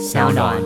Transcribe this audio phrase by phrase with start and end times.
[0.00, 0.56] 小暖。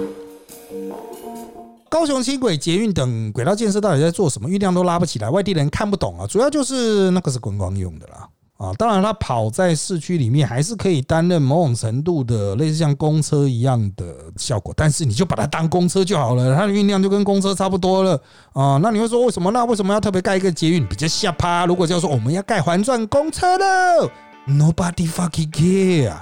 [1.88, 4.48] 高雄轻轨捷运等轨道建设到底在做什么？
[4.48, 6.26] 运量都拉不起来，外地人看不懂啊。
[6.26, 8.28] 主要就是那个是观光用的啦。
[8.56, 18.12] 啊，当然它跑在市区里面还是可以担任某种程度的类似像公车一样的效果，但是你就把它当公车就好了，它的运量就跟公车差不多了
[18.52, 18.78] 啊。
[18.80, 19.50] 那你会说为什么？
[19.50, 21.66] 那为什么要特别盖一个捷运比较下趴？
[21.66, 24.08] 如果叫说我们要盖环转公车了
[24.46, 26.14] ，Nobody fucking care。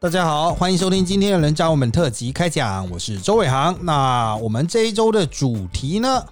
[0.00, 3.76] 大家好，欢迎收听今天的人渣我们特辑开讲，我是周伟航。
[3.84, 6.24] 那我们这一周的主题呢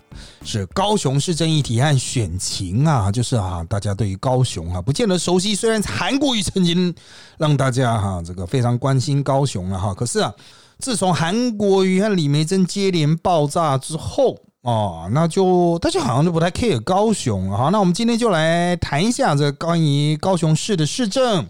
[0.45, 6.95] 是高雄市政议题和选情啊，就是啊，大家对于高雄啊不见得熟悉，虽然韩国瑜曾经
[7.38, 10.33] 让大家哈这个非常关心高雄了哈，可是啊，
[10.79, 17.71] 自从韩国瑜和李梅珍接连爆炸之后哦，那就大家好像就不太 care 高雄了哈。
[17.73, 21.45] 那我们今天就来谈一下这关于高雄市的市政。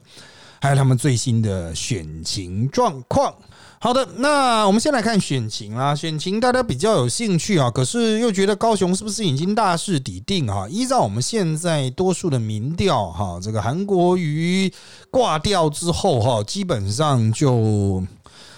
[0.60, 3.34] 还有他们最新的选情状况。
[3.78, 5.94] 好的，那我们先来看选情啦。
[5.94, 10.66] 选情大家比较有兴趣啊，可是又觉得高雄是不是已经大势已定啊？
[10.68, 14.72] 依照我们现在多数的民调哈，这个韩国瑜
[15.10, 18.02] 挂掉之后哈，基本上就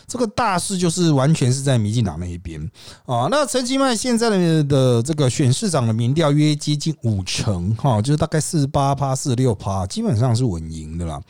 [0.06, 2.58] 这个大势就是完全是在民进党那一边
[3.04, 3.26] 啊。
[3.28, 11.20] 那陈其迈现在的的这个选市长的民调约接近五成哈，就是大概四十八趴、四十六趴，基本上是稳赢的啦。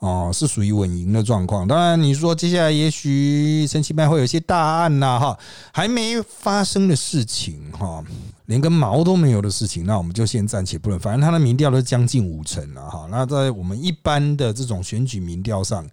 [0.00, 1.68] 哦，是属于稳赢的状况。
[1.68, 5.38] 当然，你说接下来也许陈其迈会有一些大案呐，哈，
[5.72, 8.02] 还没发生的事情，哈，
[8.46, 10.98] 连根毛都没有的事情，那我们就先暂且不论。
[10.98, 13.06] 反正他的民调都将近五成了，哈。
[13.10, 15.86] 那在我们一般的这种选举民调上，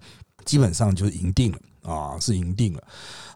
[0.46, 2.84] 基本上就是赢定了啊，是赢定了。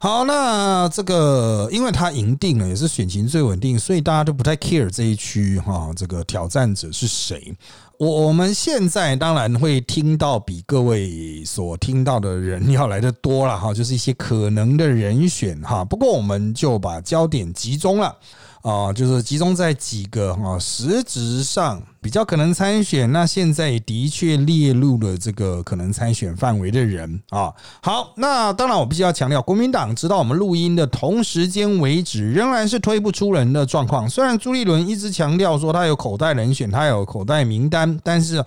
[0.03, 7.55] 好，那这个因为他赢定了，也是选情最稳定，所以大家都不太 care 这一区哈，这个挑战者是谁。
[7.99, 15.85] 我我们现在当然会听到比各位所听到的人要来的多了哈，就是一些可能的人选哈。
[15.85, 18.17] 不过我们就把焦点集中了。
[18.61, 27.51] 啊，就是集中在几个啊，实质上比较可能参选，那现在的确列入了这个可能参选范围的人啊。
[27.81, 34.09] 好，那当然我必须要强调，国民党直到我们录音的同时间为止，仍然是推不出人的状况。
[34.09, 38.43] 虽然朱立伦一直强调说他有口袋人选，他有口袋名单，但是。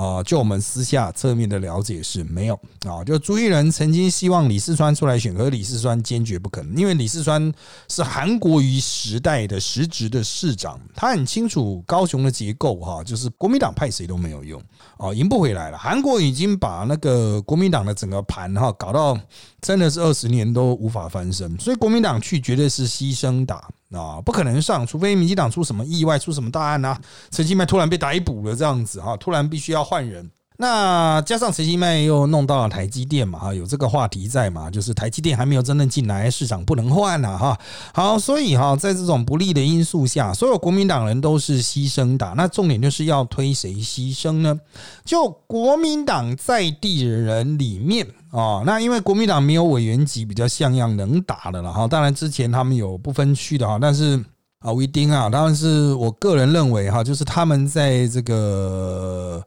[0.00, 2.54] 啊，就我们私下侧面的了解是没有
[2.86, 3.04] 啊。
[3.04, 7.52] 就朱一仁曾经希望李四川出来选，可是李四川坚决不肯，因为李四川
[7.86, 14.58] 是韩国瑜时代的实职的市长，他很清楚高雄的结构哈，就是国民党派谁都没有用
[14.96, 15.76] 啊，赢不回来了。
[15.76, 19.20] 韩国已经把那个国民党的整个盘哈搞到
[19.60, 23.68] 真的是二十年都无法翻身，所以国民党去绝对是牺牲打。
[23.92, 26.96] 啊，不可能上，除非民进党出什么意外，出什么大案呐？
[27.30, 30.30] 陈其迈突然被逮捕了，这样子啊，突然必须要换人。
[30.60, 37.58] 那加上陈其迈又弄到了台积电嘛，哈，有这个话题在嘛，就是台积电还没有真正进来，市场不能换了，哈。
[37.94, 42.30] 好，所以哈，在这种不利的因素下，所有国民党人都是牺牲的。
[42.36, 44.60] 那重点就是要推谁牺牲呢？
[45.02, 51.88] 就国民党在地人里面啊，那因为国民党没有委员级比较像样能打的了哈。
[51.88, 54.22] 当然之前他们有不分区的哈，但是
[54.58, 59.42] 啊，威丁啊，当然是我个人认为哈，就是他们在这个。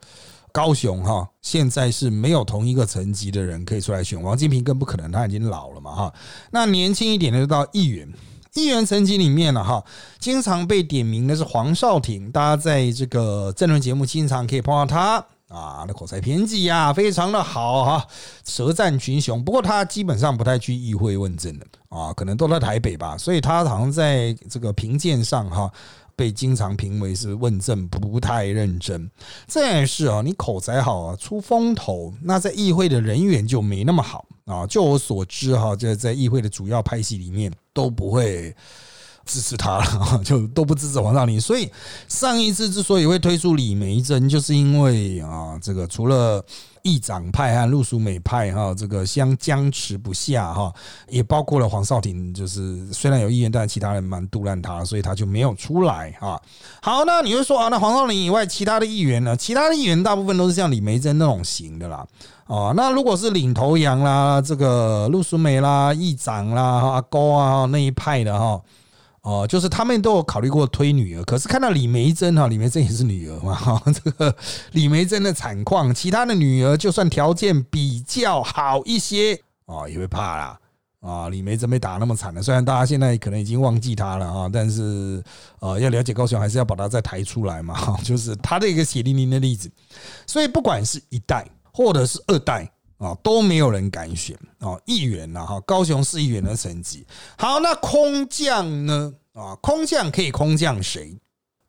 [0.53, 6.13] 高雄哈，现在是没有同一个层级的人可以出来选，王金平更不可能，他已经老了嘛哈。
[6.51, 8.07] 那年轻一点的就到议员，
[8.53, 9.83] 议员层级里面了哈，
[10.19, 15.15] 经常被点名的是黄少廷，大家在这个政论节目经常可以碰到他
[15.47, 18.07] 啊，那口才偏激呀，非常的好哈，
[18.45, 19.43] 舌战群雄。
[19.43, 25.71] 不过他基本上不太去议会问政的啊，可能都在台北吧，所以他好像在这个评鉴上哈。
[26.15, 29.09] 被经常评为是问政不太认真，
[29.47, 34.65] 这件事啊，你口才好啊，出风头，那在议会的人缘就没那么好啊。
[34.67, 38.55] 就我所知哈，这在议会的主要派系里面都不会
[39.25, 41.39] 支持他了， 就都不支持黄少林。
[41.39, 41.69] 所以
[42.07, 46.43] 上一次之所以会推出李梅珍，就是因为啊，这个除了。
[46.83, 50.71] 议长派和陆淑美派哈，这个相僵持不下哈，
[51.07, 56.37] 也包括了黄少廷，就是虽然有意愿，但其他人蛮杜烂他，所以他就没有出来啊。
[56.81, 59.35] 好，那你会说啊，那黄少林以外，其他的议员呢？
[59.37, 62.05] 其他的议员大部分都是像李梅珍那种型的啦。
[62.47, 68.61] 哦，那如果是领头羊啦，这个陆淑美啦，议长啦，阿高啊那一派的哈。
[69.23, 74.35] 哦，就是他们都有考虑过推女儿，可是看到李梅珍哈，李梅珍也是女儿嘛，哈， 这个
[74.73, 80.59] 李梅珍的惨况，其他的女儿就算条件比较好一些，哦，也会怕啦，
[80.99, 85.23] 啊，李梅珍被打那么惨了，虽然大家现在可能已经忘记她了啊，但是
[85.61, 89.71] 呃，要了解高雄，还是要把她再抬出来嘛，哈，就是她的一个血淋淋的例子，
[90.27, 92.69] 所以不管是一代或者是二代。
[92.97, 97.05] 啊，都没有人敢选啊，议员呐哈，高雄市议员的成绩。
[97.37, 99.13] 好，那空降呢？
[99.33, 101.17] 啊，空降可以空降谁？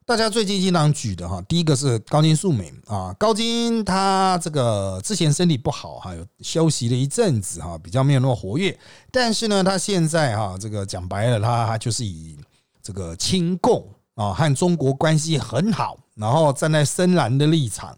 [0.05, 8.77] 大家最近经常举的哈，第一个是高金素梅啊，高金他这个之前身体不好哈，有休息了一阵子哈，比较没有那么活跃。
[9.11, 12.37] 但是呢，他现在哈，这个讲白了，他就是以
[12.83, 13.83] 这个亲共
[14.13, 17.89] 啊，和中国关系很好，然后站在深蓝的立场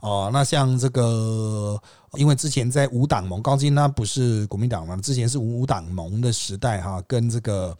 [0.00, 0.30] 啊。
[0.32, 1.78] 那像这个，
[2.14, 7.76] 因为之前在五党盟，高金他不是国民党嘛，之前是五党盟的时代哈，跟这个。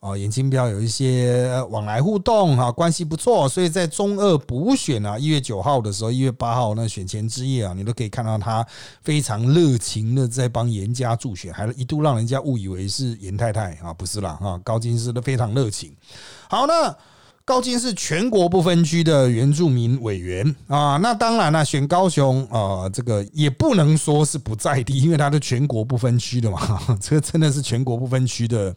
[0.00, 8.64] 哦，严金彪有一些往来互动哈，关系不错，所以在中二补选啊，一月九号的时候，一月八号那选前之夜啊，你都可以看到他
[9.02, 15.92] 非常热情的在帮严家助选，还一度让人家误以为是严太太啊，不是啦哈，高金是都非常热情。
[16.48, 16.96] 好，那
[17.48, 28.74] 高金是全国不分区的原住民委员啊，那当然了，选高雄啊，这个也不能说是不在地，因为他是全国不分区的嘛， 这个真的是全国不分区的。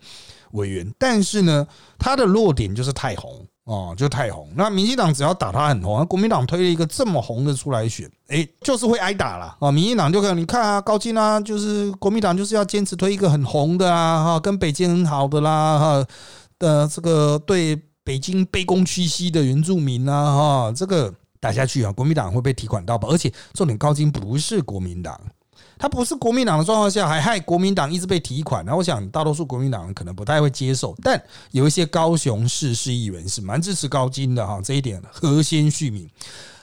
[0.53, 1.65] 委员，但是呢，
[1.97, 4.49] 他的弱点就是太红哦，就太红。
[4.53, 9.71] 那民进党只要打他很红，国民党推了一个这么红的出来选，哎，就是会挨打了啊。
[9.71, 16.05] 民进党就可能你看啊，高金啊，就是国民党就是要坚持推一个很红的啊，哈，跟北京很好的啦，哈
[16.59, 17.81] 的这个对
[18.11, 23.07] 北京卑躬屈膝的原住民啊，哈，这个打下去啊，国民党会被提款到吧？
[23.09, 25.17] 而且重点，高金不是国民党。
[25.79, 36.09] 他不是国民党的状况下，还害国民党一直被提款，那我想大多数国民党可能不太会接受，但有一些高雄市市议员是蛮支持高金的哈，这一点核心续命。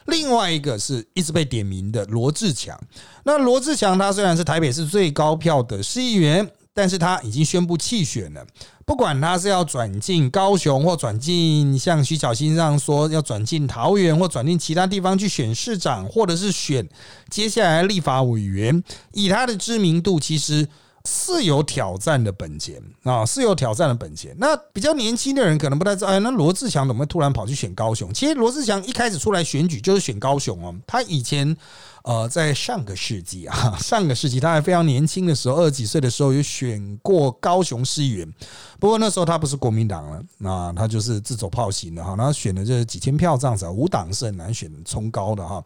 [0.04, 2.78] 另外一个是一直被点名的罗志强，
[3.24, 6.46] 那罗志强他虽然是台北市最高票的市议员。
[6.78, 8.46] 但是他已经宣布弃选了，
[8.86, 16.88] 不管他是要转进高雄或转进像徐小新这样说要转进桃园或转进其他地方去选市长，或者是选
[17.30, 18.80] 接下来立法委员，
[19.12, 20.68] 以他的知名度，其实。
[21.08, 24.36] 是有挑战的本钱啊，是有挑战的本钱。
[24.38, 28.12] 那比较年轻的人可能不太知道，哎，那罗志祥怎么会突然跑去选高雄？
[28.12, 30.74] 其实罗志祥一开始出来选举就是选高雄哦。
[30.86, 31.56] 他以前
[32.02, 38.34] 呃，在上个世纪啊， 上个世纪他还非常年轻的时候，二十几岁的时候有选过高雄市议员。
[38.78, 42.14] 不过那时候他不是国民党了，那他就是自走炮型的哈。
[42.16, 45.62] 然后选的就几千票这样子，五党是很难选冲高的哈。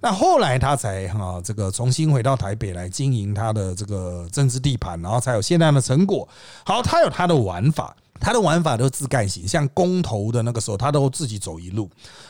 [0.00, 6.28] 那后来他才哈这个重新回到台北来经营他的这个政治地盘，然后才有现在的成果。
[6.64, 7.94] 好，他有他的玩法。
[8.20, 11.88] 他的玩法都是自干型，像公投的那个时候，他都自己走一路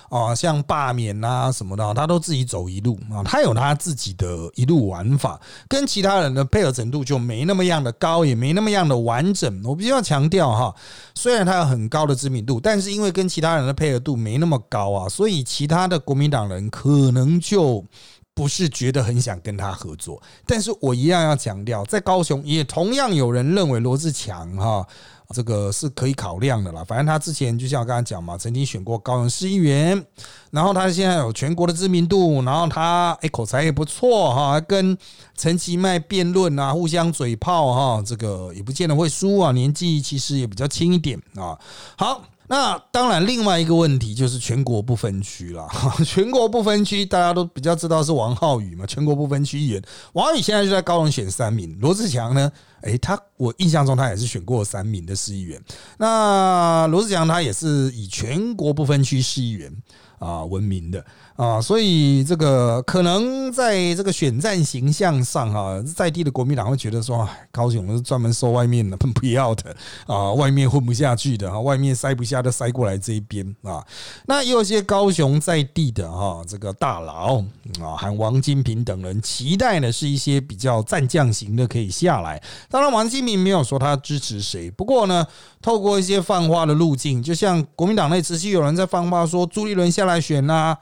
[0.08, 3.22] 啊，像罢免啊什么的，他都自己走一路啊。
[3.24, 9.60] 他有他自己的一路玩法，跟其他人的配合程度就没那么样的高，也没那么样的完整。
[9.64, 10.74] 我必须要强调哈，
[11.14, 17.84] 虽然他有很高的知名度，但是因为跟其他人的配合度没那么高啊，所以其他的国民党人可能就
[18.32, 20.22] 不是觉得很想跟他合作。
[20.46, 24.86] 但是我一样要强调，在高雄也同样有人认为罗志强哈。
[25.32, 30.04] 这个是可以考量的啦，反正他之前就像我刚才讲嘛，曾经选过高雄市议员，
[30.50, 34.96] 然后他现在有全国的知名度，然后他哎口才也不错哈，跟
[35.36, 41.58] 陈其迈辩论啊，互相嘴炮哈，这个也不见得会输啊，年纪其实也比较轻一点啊。
[41.96, 42.22] 好。
[42.50, 45.68] 那当然，另外一个问题就是全国不分区了。
[46.04, 48.84] 全国不分区，大家都比较知道是王浩宇嘛。
[48.84, 49.80] 全国不分区议员，
[50.14, 51.78] 王浩宇现在就在高雄选三名。
[51.80, 52.50] 罗志强呢？
[52.82, 55.62] 诶，他我印象中他也是选过三名的市议员。
[55.96, 59.72] 那罗志强他也是以全国不分区市议员。
[60.18, 61.02] 啊，闻名的
[61.40, 69.74] 啊，所以这个可能在这个选战形象上啊，在地的国民党会觉得说，高雄是专门收外面的， 不要的
[70.06, 73.82] 啊，外面混不下去的啊，外面塞不下的塞过来这一边啊。
[74.26, 77.38] 那也有些高雄在地的哈，这个大佬
[77.80, 82.38] 啊，喊王金平等人期待的是一些比较战将型的可以下来。
[82.68, 85.26] 当然，王金平没有说他支持谁，不过呢，
[85.62, 90.10] 透过一些放话的路径，就像国民党内持续有人在放话说朱立伦下来。
[90.10, 90.78] 来选呐，啊，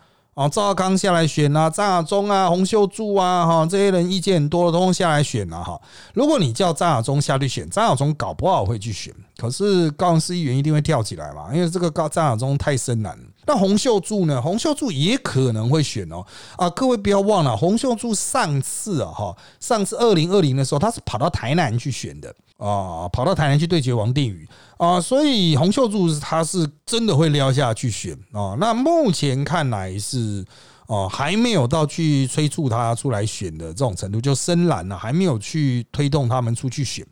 [0.47, 5.81] 赵康下来选啊，张亚中啊，洪秀柱啊，哈，这些人意见很多的，通下来选了哈。
[6.13, 13.19] 如果你叫张亚中下去选，张亚中搞不好会去选，可是高雄市议员一定会跳起来嘛，因为这个高张亚中太深蓝。
[13.47, 14.43] 那洪秀柱呢？
[14.43, 16.23] 洪秀柱也可能会选哦。
[16.57, 24.47] 啊，各位不要忘了，洪秀柱上次啊，哈，上次二零二零的时候，他是跑到台南去选的啊，跑到台南去对决王定宇
[24.77, 28.55] 啊，所以洪秀柱他是真的会撩下去选啊。
[28.61, 30.45] 那目前看来是。
[30.89, 37.07] 哦，还没有到去催促他出来选的这种程度，就深蓝了，还没有去推动他们出去选。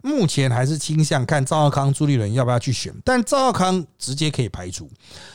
[0.00, 4.88] 目前还是倾向看赵少康、朱立伦要不要去选，但赵少康直接可以排除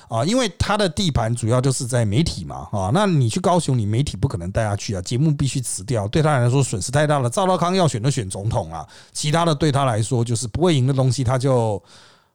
[0.07, 7.29] 啊，因为他的地盘主要就是在媒体嘛啊，那你去高雄，你媒体不可能带他去啊，节目必须辞掉，对他来说损失太大了。
[7.29, 11.83] 赵少康要选就选总统啊，其他的对他来说就是不会赢的东西，他就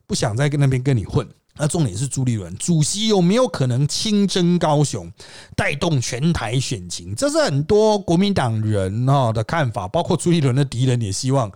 [0.07, 1.27] 不想再跟那边跟你混。
[1.59, 5.11] 那重点是朱立伦主席有没有可能亲征高雄，
[5.55, 7.15] 带动全台选情？
[7.15, 11.51] 这是很多国民党人啊的看法，包括朱立伦的敌人也希望。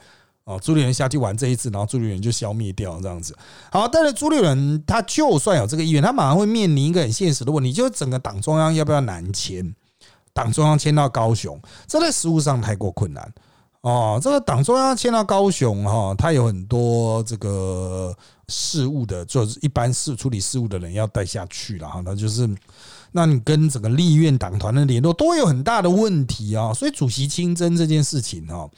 [0.44, 3.36] 哦，朱立伦下去玩这一次，然后朱立伦就消灭掉这样子。
[3.70, 9.72] 好，但是朱立伦他就算有这个意愿，他马上会面临一个很现实的问题，就是整个党中央要不要南迁？
[10.32, 13.32] 党中央迁到高雄，这在实务上太过困难
[13.82, 14.18] 哦。
[14.20, 18.12] 这个党中央迁到高雄哈，他有很多这个
[18.50, 22.02] 事务的，就是一般事处理事务的人要带下去了哈。
[22.04, 22.46] 那就是
[23.12, 26.74] 那你跟整个立院党团的联络都有很大的问题啊。
[26.74, 28.68] 所以主席亲征这件事情哈。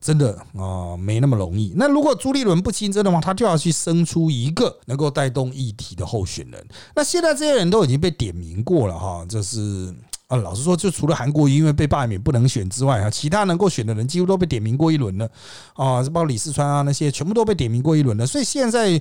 [0.00, 1.72] 真的啊，没那么容易。
[1.74, 6.68] 那如果朱立伦不亲征的话，他就要去生出一个能够带动议题的候选人。
[6.94, 9.92] 那现在这些人都已经被点名过了哈，这是
[10.28, 15.28] 啊，老实说，就除了韩国瑜因为被罢免不能选之外啊，其他能够选的人几乎都被点名过一轮了
[15.74, 18.26] 啊，包括李四川啊那些，全部都被点名过一轮了。
[18.26, 19.00] 所以现在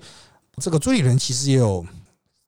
[0.57, 1.85] 这个朱立伦其实也有。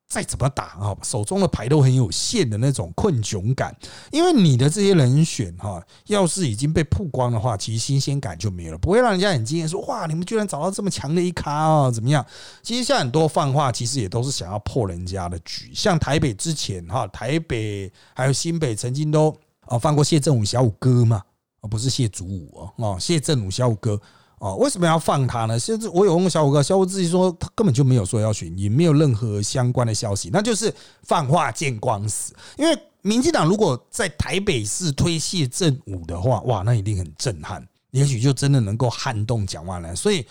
[0.10, 3.76] 再怎么打啊，手中的牌都很有限的那种困窘感，
[4.12, 12.26] 因为你的这些人选哈，要是已经被曝光的话，其实新鲜感就没了，不会让人家很惊艳，说哇，你们居然找到这么强的一咖啊，怎么样？
[12.64, 19.30] 其实像很多放话，其实也都是想要破人家的局，像台北之前哈，台北还有新北曾经都
[19.68, 21.22] 啊放过谢振武小五哥嘛，
[21.62, 24.02] 而不是谢祖武哦，哦谢振武小五哥。
[24.40, 25.60] 哦，为什么要放他呢？
[25.60, 32.34] 现在我有问小五哥，小五自己说他根本就没有说要选，也没有任何相关的消息，那就是放话见光死。
[32.58, 39.94] 因为民进党如果在台北市推谢振武的话，哇，那一定很震撼，也许就真的能够撼动蒋万安。
[39.94, 40.26] 所以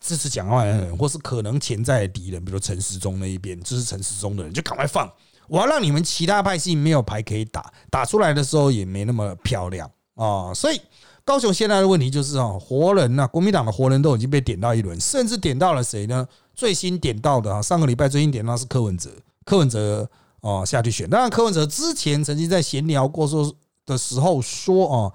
[0.00, 5.08] 支持蒋万安的人，或是可能潜在的敌人，比如陈时中那一边支持陈时中的人，就赶快放，
[5.46, 10.80] 我要让你们其他派系没有牌可以打，打出来的时候也没那么漂亮啊，所以。
[11.24, 16.28] 高雄现在的问题就是啊，活人呐，国民党的活人都已经被点到一轮，甚至点到了谁呢？
[16.54, 19.10] 最新点到的啊，上个礼拜最新点到是柯文哲，
[19.44, 20.08] 柯文哲
[20.42, 21.08] 哦下去选。
[21.08, 23.50] 当然，柯文哲之前曾经在闲聊过说
[23.86, 25.12] 的时候说哦，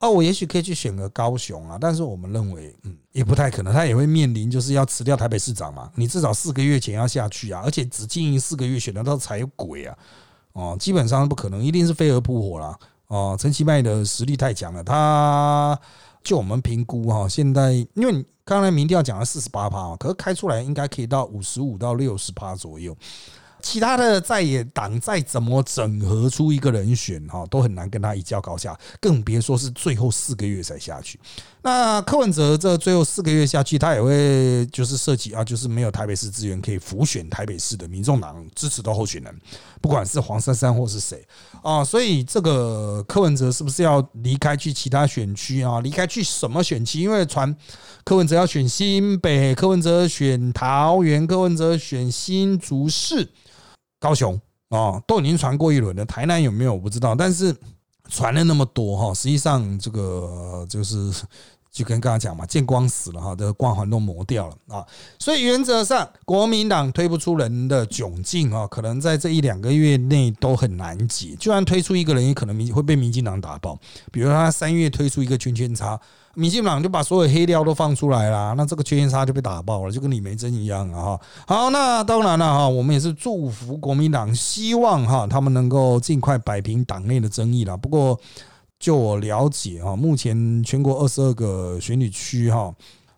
[0.00, 9.96] 哦，我也许可以去选个高雄啊，但是我们认为嗯也不太可能，他也会面临就是要辞掉台北市长嘛，你至少四个月前要下去啊，而且只经营四个月选得到才有鬼啊，
[10.52, 12.76] 哦，基本上不可能，一定是飞蛾扑火啦。
[13.08, 15.78] 哦，陈其迈的实力太强了，他
[16.22, 22.96] 就我们评估哈，现在因为刚才民调讲了四十八趴可是开出来应该可以到五十五到六十趴左右。
[23.64, 31.18] 其他的在野党再怎么整合出一个人选哈，都很难跟他一较高下，更别说是最后四个月才下去。
[31.62, 39.34] 那柯文哲这最后四个月下去，他也会就是涉及啊，就是没有台北市资源可以辅选台北市的民众党支持的候选人，
[39.80, 41.26] 不管是黄珊珊或是谁
[41.62, 45.80] 啊，所以这个柯文哲是不是要离开去其他选区啊？
[45.80, 47.00] 离开去什么选区？
[47.00, 47.56] 因为传
[48.04, 53.26] 柯文哲要选新北，柯文哲选桃园，柯文哲选新竹市。
[54.04, 56.04] 高雄啊，都已经传过一轮了。
[56.04, 57.56] 台南有没有我不知道，但是
[58.10, 61.10] 传了那么多哈，实际上这个就是
[61.72, 64.84] 就跟刚刚讲嘛，见光死了哈，这个光环都磨掉了啊。
[65.18, 71.34] 所以原则上，国民党推不出人的窘境啊，可能在这一两个月内都很难解。
[71.40, 73.78] 就算推出一个人，也可能民会被民进党打爆。
[74.12, 75.98] 比如他三月推出一个圈圈差。
[76.34, 81.16] 民进党就把所有黑料都放出来了，那这个缺陷差就被打爆了，就跟李梅珍一样啊！
[81.16, 87.76] 哈好，那当然了哈，我们也是祝福国民党，希望哈他们能够尽快摆平党内的争议了。
[87.76, 88.18] 不过，
[88.78, 92.74] 就我了解哈，目前全国二十二个选举区哈，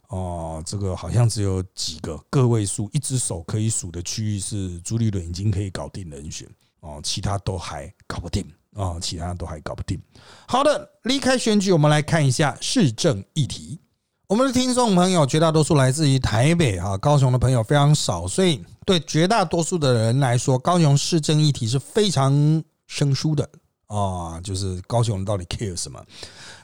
[0.09, 6.47] 哦，这个好像只有几个个位数，一只手可以数的区域是朱立伦已经可以搞定人选
[6.81, 8.47] 哦，其他都还搞不定。
[8.77, 10.01] 啊，其他都还搞不定。
[10.47, 13.81] 好的，离开选举，我们来看一下市政议题。
[14.29, 23.49] 我们的听众朋友绝大多数来自于台北啊，高雄的朋友非常少，所以对绝大多数的人来说，高雄市政议题是非常生疏的
[23.87, 24.41] 啊。
[24.41, 26.05] 就是高雄人到底 care 什么？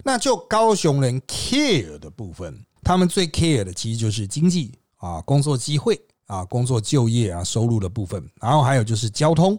[0.05, 6.01] 那就高雄人 care 的部分，他们最 care 的其实就是经济啊，工作机会
[6.33, 9.59] 啊，工作就业啊，收入的部分，然后还有就是交通。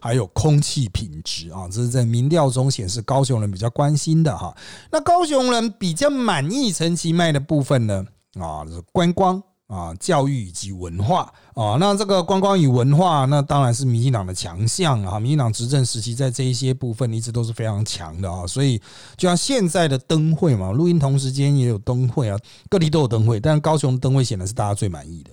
[0.00, 4.54] 还有空气品质啊，这是在民调中显示高雄人比较关心的哈。
[4.92, 8.04] 那高雄人比较满意陈其迈的部分呢
[8.38, 15.18] 啊，是观光啊，教育以及文化啊，那这个观光与文化，那当然是民进党的强项啊。
[15.18, 18.46] 民进党执政时期，在这一些部分一直都是非常强的啊。
[18.46, 18.78] 所以，
[19.16, 22.38] 就像现在的灯会嘛，录音同时间也有灯会啊，
[22.68, 25.30] 各地都有灯会，但是高雄灯会显然是大家最满意的。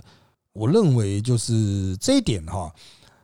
[0.53, 2.71] 我认为就是这一点哈。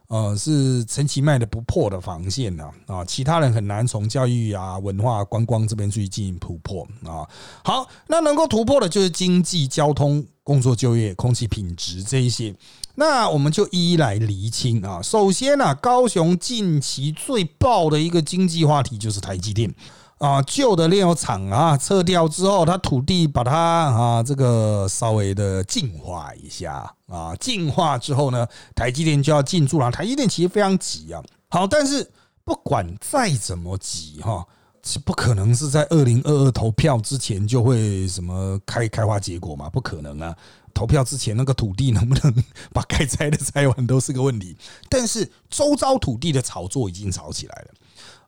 [0.09, 7.27] 呃，是陈其迈的不破的防线呐啊，其他人很难从教育啊、文化、观光这边去进行突破啊。
[7.61, 12.55] 好，那能够突破的就是经济、交通、工作、就业、空气品质这一些。
[12.95, 15.01] 那我们就一一来厘清啊。
[15.01, 19.75] 首先呢，高雄近期最爆的一个经济话题就是台积电。
[20.17, 29.91] 啊，旧的炼油厂啊撤掉之后，它土地把它啊这个稍微的净化一下啊，净化之后呢，台积电就要进驻了。
[29.91, 32.09] 台积电其实非常急啊，好，但是
[32.43, 34.43] 不管再怎么急哈，
[34.83, 39.69] 是不可能是在二零二二投票之前就会什么开开花结果嘛？
[39.69, 40.35] 不可能啊！
[40.73, 44.55] 投票之前那个土地能不能把该拆的拆完都是个问题。
[44.89, 47.67] 但是周遭土地的炒作已经炒起来了。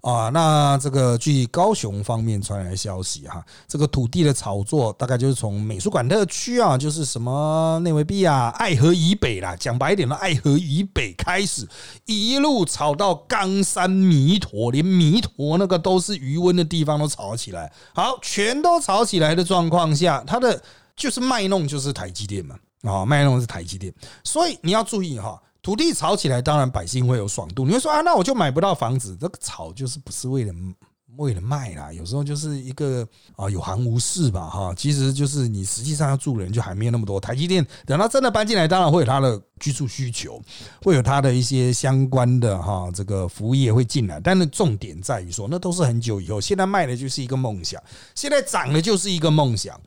[0.02, 11.68] 啊，那这个据高雄方面传来消息哈，这个土地的炒作大概就是从美术馆特区啊，就是什么内维币啊、爱河以北啦，讲白一点的爱河以北开始，
[12.06, 17.70] 一路炒到冈山弥陀，连弥陀那个都是余温的地方都炒起来。
[17.94, 20.62] 好，全都炒起来的状况下，它的
[20.96, 25.42] 就是卖弄就是台积电嘛，啊，卖弄是台积电，所以你要注意哈。
[25.70, 27.64] 土地炒起来，当然百姓会有爽度。
[27.64, 29.16] 你会说啊，那我就买不到房子。
[29.22, 30.52] 这个炒就是不是为了
[31.16, 34.74] 为了卖啦，有时候就是一个啊有行无市吧哈。
[34.76, 37.20] 其实就是你实际上要住的人就还没有那么多。
[37.20, 40.42] 台积电等到真的搬进来，当然会有它的居住需求，
[40.82, 44.20] 会有它的一些相关的哈这个服务业会进来。
[44.20, 47.80] 但是重点在于说，那都是很久以后，现在卖的就是一个梦想，
[48.16, 49.80] 现在涨的就是一个梦想。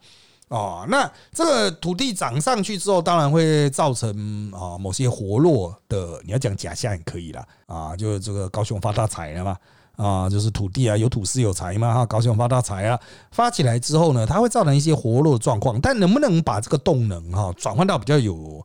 [0.52, 9.56] 哦，那这个土地涨上去之后，当然会造成啊某些活络的，你要讲假象也可以了啊，就是这个高雄发大财了嘛
[9.96, 18.62] 啊，就是土地啊有土是有财嘛哈，高雄发大财啊，发起来之后呢，它会造成一些活络状况，但能不能把这个动能哈转换到比较有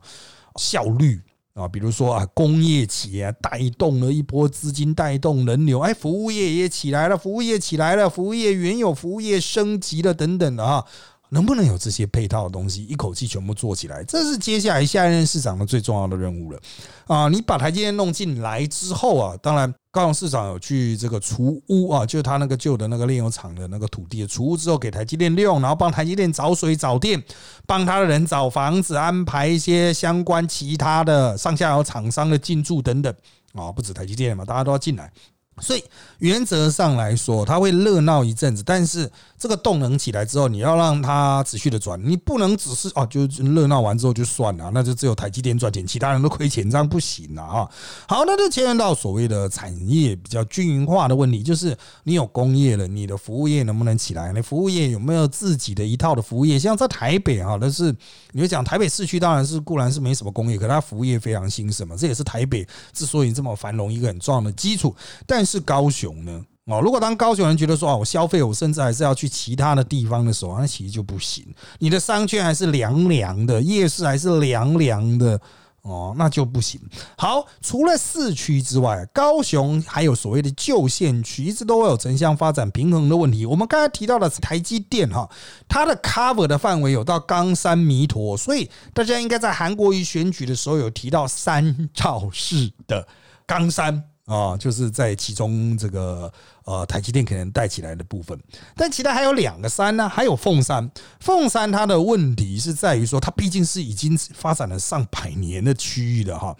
[0.56, 1.18] 效率
[1.54, 1.66] 啊？
[1.66, 10.84] 比如说啊，工业企业带动了一波资金，带动人流，哎，服务业也起来了，服务业起来了，服务业原有服务业升级了等等的啊。
[11.30, 14.02] 能不能有这些配套的东西一口气全部做起来？
[14.04, 16.60] 这是接下来下一任市长的最重要的任务了
[17.06, 17.28] 啊！
[17.28, 27.22] 你把台积电弄进来之后啊，当然高雄市长有去这个除屋啊，就是他那个旧的那个炼油厂的那个土地除屋之后给台积电用，然后帮台积电找水找电，
[27.66, 33.14] 帮他的人找房子，安排一些相关其他的上下游厂商的进驻等等
[33.52, 35.12] 啊，不止台积电嘛，大家都要进来。
[35.60, 35.82] 所以
[36.18, 47.68] 原则上来说，它会热闹一阵子，但是这个动能起来之后，你要让它持续的转，你不能只是哦，就热闹完之后就算了，那就只有台积电赚钱，其他人都亏钱，这样不行了啊！
[48.06, 54.32] 好，那就牵连到所谓的产业比较均匀化的问题，就是你有工业了，你的服务业能不能起来？
[54.32, 56.58] 你服务业有没有自己的一套的服务业？
[56.58, 57.94] 像在台北啊，但是
[58.32, 64.94] 你会讲台北市区当然是固然是没什么工业，可它服务业非常兴盛嘛，这也是台北之所以这么繁荣一个很重要的基础，
[65.26, 65.47] 但。
[65.48, 66.44] 是高雄呢？
[66.66, 71.42] 哦，如果当高雄人觉得说哦，我消费我甚至还是要去其他的地方的时候，那其实就不行。
[71.78, 75.40] 你的商圈还是凉凉的，夜市还是凉凉的，
[75.80, 76.78] 哦，那就不行。
[77.16, 83.46] 好，除了市区之外，高雄还有所谓的旧县区，一直都会有城乡发展平衡的问题。
[83.46, 85.26] 我们刚才提到的台积电哈，
[85.66, 93.08] 它的 cover 的范围有到冈山弥陀，所以大家应该在韩国瑜选举的时候有提到三兆市的
[93.46, 94.07] 冈山。
[94.28, 96.30] 啊，就是在其中这个
[96.64, 98.38] 呃台积电可能带起来的部分，
[98.76, 100.88] 但其他还有两个山呢，还有凤山。
[101.18, 106.54] 凤山它的问题是在于说，它毕竟是已经发展了上百年的区域的哈，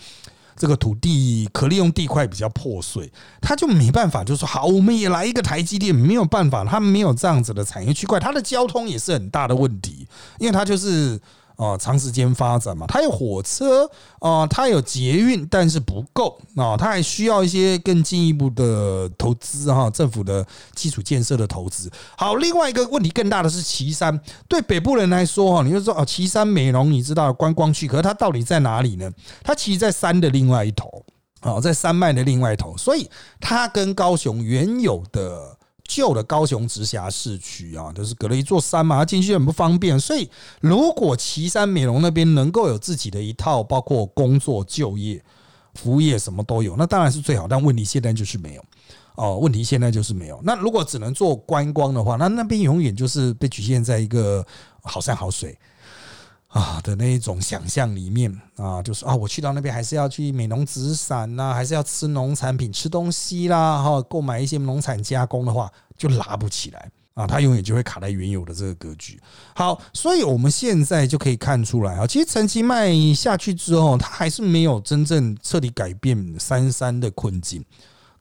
[0.56, 11.20] 这个土地可利用地块比较破碎，它就没办法，就说好，我们也来一个台积电，没有办法，它没有这样子的产业区块，它的交通也是很大的问题，因为它就是。
[11.58, 13.84] 啊，长时间发展嘛，它有火车
[14.20, 21.90] 啊，它有捷运，但是不够啊，它还需要一些更进一步的投资哈，政府的基础建设的投资。
[22.16, 29.10] 好，另外一个问题更大的是岐山，对北部人来说哈，你就说哦，岐山美容你知道观光区，可是它到底在哪里呢？
[29.42, 31.04] 它其实，在山的另外一头，
[31.40, 35.57] 啊，在山脉的另外一头，所以它跟高雄原有的。
[35.88, 39.98] 旧的高雄直辖市区啊，就是隔了一座山嘛，进去很不方便。
[39.98, 45.20] 所以，如果岐山美容那边能够有自己的一套，包括工作、就业、
[45.74, 47.48] 服务业什么都有，那当然是最好。
[47.48, 48.64] 但问题现在就是没有
[49.16, 50.38] 哦，问题现在就是没有。
[50.44, 54.46] 那如果只能做观光的话，那那边永远就是被局限在一个
[54.82, 55.58] 好山好水。
[56.48, 69.20] 啊的那一种想象里面啊，就是啊，我去到那边还是要去美农紫散呐，还是要吃农产品、吃东西啦，哈，购买一些农产加工的话，就拉不起来啊，它永远就会卡在原有的这个格局。
[69.54, 77.62] 好，所以我们现在就可以看出来啊，其实陈其迈下去之后，他还是没有真正彻底改变三三的困境。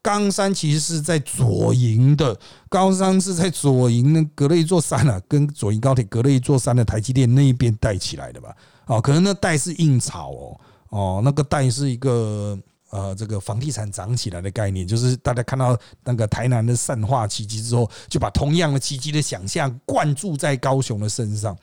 [0.07, 2.39] 冈山其实是在左营的，
[2.69, 8.55] 高山是在左营那隔了一座山啊，跟左营高铁隔了一座山的台积电那一边带起来的吧？
[8.85, 10.59] 哦，可能那带是硬炒哦，
[10.91, 12.57] 哦，那个带是一个
[12.89, 21.53] 呃，这个房地产涨起来的概念，就是大家看到那个台南的善化奇迹之后，就把同样的奇迹的想象灌注在高雄的身上。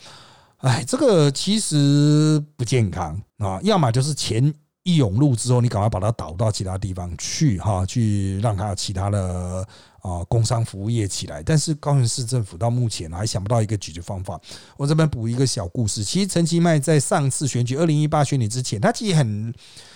[0.58, 4.52] 哎，这个其实不健康啊，要么就是钱。
[4.84, 9.66] 一涌入之后，你赶快把它导到其他地方去，哈，去让它其他的
[10.02, 11.42] 啊工商服务业起来。
[11.42, 14.38] 但是高雄市政府到目前还想不到一个解决方法。
[14.76, 19.54] 我这边补一个小故事，其实陈其迈在上次选举二零一八选举之前，他其实很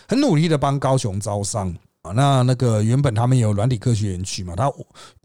[0.08, 1.76] 很努力的帮高雄招商。
[2.14, 4.72] 那那个原本他们有软体科学园区嘛，他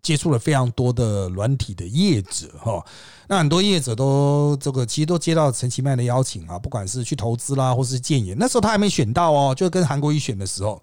[0.02, 2.86] 接触了非常多的软体的业者哈，
[3.28, 10.82] 那很多业者都这个其实都接到陈其迈的邀请啊，不管是去投资啦，或是建言，那时候他还没选到哦，就跟韩国瑜选的时候，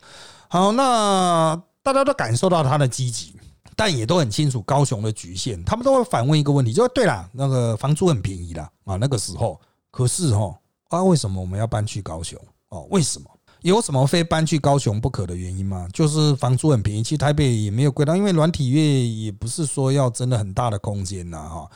[0.49, 3.35] 好，那大家都感受到他的积极，
[3.77, 9.61] 但也都很清楚高雄的局限，他们都会反问一个问题，就说对了，那个房租很便宜啦啊，那个时候，
[9.91, 10.59] 可是哈
[10.89, 12.39] 啊，为什么我们要搬去高雄
[12.71, 12.87] 哦？
[12.91, 13.30] 为什么？
[13.63, 15.87] 有什么非搬去高雄不可的原因吗？
[15.93, 21.71] 就是房租很便宜，其实台北也没有贵到，因为软体业也不是说要真的很大的空间呐哈。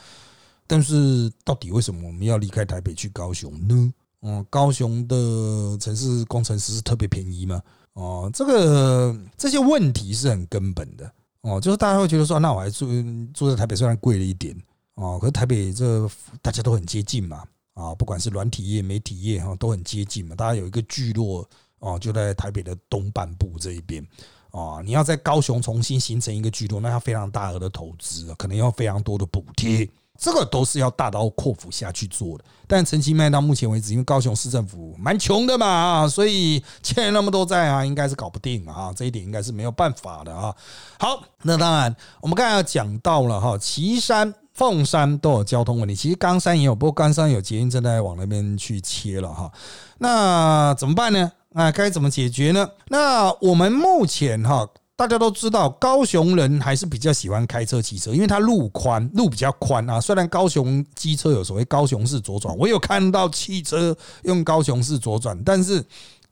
[0.67, 3.93] 但是到底为什么我们要离开台北去高雄呢？
[4.21, 7.61] 嗯，高雄的城市工程师是特别便宜吗？
[7.93, 11.09] 哦，这个这些问题是很根本的
[11.41, 12.87] 哦，就是大家会觉得说，那我还住
[13.31, 14.57] 住在台北，虽然贵了一点
[14.95, 16.09] 哦，可是台北这
[16.41, 17.43] 大家都很接近嘛
[17.75, 21.47] 啊，不管是软体业、媒体业哈，都很接近嘛，大家有一个聚落。
[21.85, 24.03] 哦，就在台北的东半部这一边，
[24.49, 32.43] 哦，你要在高雄重新形成一个聚落，那要非常大额的投资，可能要非常多的补贴，这个都是要大刀阔斧下去做的。
[32.67, 40.55] 但陈其迈到目前为止，因为高雄市政府蛮穷的嘛，所以欠那么多债啊，应该是搞不定啊，这一点应该是没有办法的啊。
[40.97, 49.51] 好，那当然，我们刚才要讲到了哈，岐山、凤山都有交通问题，其实冈山也有，不过冈山有捷运正在往那边去切了哈。
[49.99, 51.31] 那怎么办呢？
[51.57, 52.69] 那该怎么解决呢？
[52.89, 60.01] 那我们目前哈，大家都知道，高雄人还是比较喜欢开车、骑车，因为它路宽，路比较宽啊。
[60.01, 65.81] 虽然高雄机车有所谓高雄式左转，我有看到汽车用高雄式左转，但是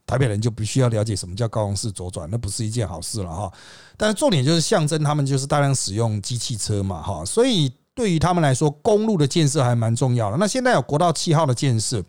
[0.06, 3.50] 台北人就必须要了解什么叫高雄式左转，那不是一件好事了哈。
[3.96, 10.36] 但是重点就是象征他们就是大量使用机器车嘛哈，所以对于他们来说，公路的建设还蛮重要的。
[10.36, 12.04] 那现在有国道七号的建设，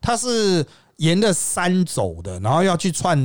[0.00, 0.64] 它是。
[1.00, 3.18] 沿着山走的，然后要去串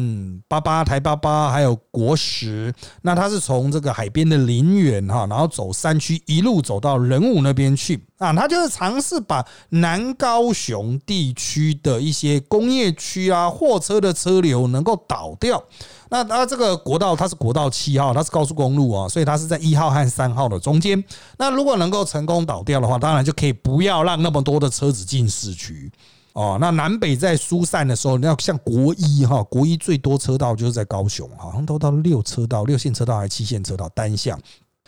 [0.48, 2.74] 八八台八八，还有国十。
[3.02, 8.32] 那他是从这个海边的林园哈，然后走山区，一路走到仁武那边去啊。
[8.32, 15.62] 他就是尝试把南高雄地区的一些工业区啊，货车的车流能够导掉。
[16.08, 21.04] 那它这个国道它是国道七号，它是高速公路啊，所以它是在一号和三号的中间。
[21.38, 25.92] 那如果能够成功导掉的话，当然就可以不要让那么多的车子进市区。
[26.36, 34.38] 哦，那南北在疏散的时候，你要像国一哈，国一最多车道就是在高雄，好像都到六车道、六线车道还是七线车道单向，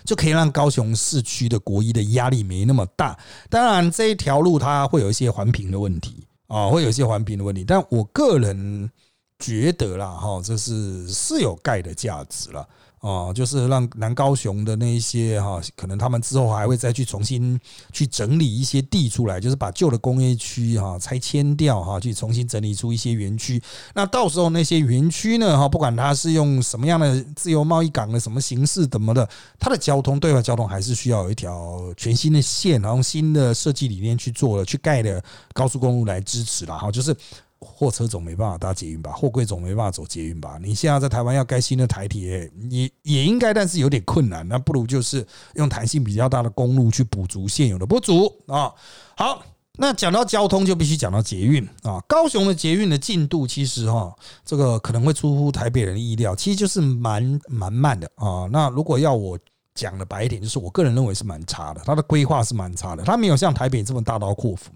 [0.04, 3.18] 就可以让高雄市区的国一的压力没那么大。
[3.50, 8.92] 当然，这一条路它会有一些环评的问题啊，会有一些环评的问题，但我个人
[9.40, 12.68] 觉得啦，哈，这是是有盖的价值了。
[13.08, 17.58] 哦，就是让南高雄的那一些哈，可能他们之后还会再去重新
[17.94, 23.62] 去整理一些地出来，就是把旧的工业区哈拆迁掉哈，去重新整理出一些园区。
[23.94, 29.26] 那到时候那些园区呢哈，不管它是用什么样的自由贸易港的什么形式怎么的，
[29.58, 37.16] 它的交通对外交通还是需要有一条全新的线，然后新的设计理念去做了去盖的高速公路来支持了哈，就是。
[37.60, 40.58] 货车总没办法搭捷运吧，货柜总没办法走捷运吧。
[40.62, 44.48] 你现在在台湾要盖新的台铁，也也应该，但是有点困难。
[44.48, 48.72] 那不如就是用弹性比较大的公路去补足现有的不足啊。
[49.16, 49.44] 好，
[49.74, 52.00] 那讲到交通就必须讲到捷运啊。
[52.08, 54.16] 高雄的捷运的进度其实哈，
[54.46, 58.48] 这个可能会出乎台北人的意料，其实就是蛮蛮慢的啊。
[58.52, 59.38] 那如果要我。
[59.78, 64.72] 讲的白一点，就是我个人认为是蛮差的，它的规划是蛮差的，它没有像台北这么大刀阔斧。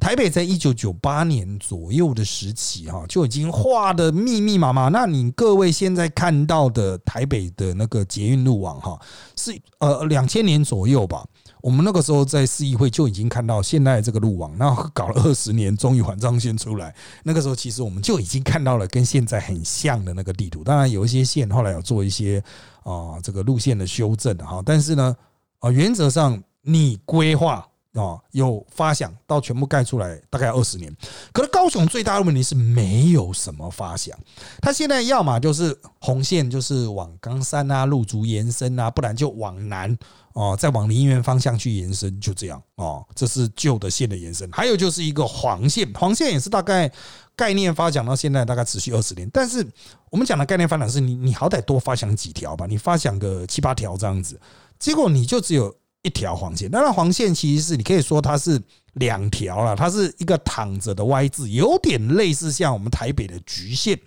[0.00, 4.88] 台北在一九九八年左右的时期，哈，就已经画的密密麻麻。
[4.88, 8.98] 那你各位现在看到的台北的那个捷运路网，哈，
[9.36, 11.22] 是呃两千年左右吧。
[11.60, 16.94] 我们那个时候在市议会就已经看到现在这个路网，那搞了二十年，终于环状线出来。
[17.24, 20.62] 那个时候其实我们就已经看到了跟现在很像的那个地图。
[20.62, 22.42] 当然有一些线后来有做一些
[22.90, 25.16] 啊这个路线的修正哈，但是呢
[25.58, 27.66] 啊原则上你规划。
[27.94, 30.94] 啊，有发想到全部盖出来，大概二十年。
[31.32, 34.16] 可是高雄最大的问题是没有什么发想，
[34.60, 39.98] 它现在要么就是红线，就是往冈山啊、鹿竹延伸啊，不然就往南
[40.38, 43.04] 哦，再往林园方向去延伸，就这样哦。
[43.14, 44.48] 这是旧的线的延伸。
[44.52, 46.90] 还有就是一个黄线，黄线也是大概
[47.34, 49.28] 概念发展到现在大概持续二十年。
[49.32, 49.66] 但是
[50.10, 54.40] 我们讲的概念发展是你，你好歹多发想几条吧，你发想个七八条这样子，
[54.78, 55.74] 结果你就只有。
[56.02, 58.58] 一条黄线，那那黄线其实是你可以说它是
[58.94, 63.98] 两条了，它是一个躺着的 Y 字，有点类似像我们台北的局线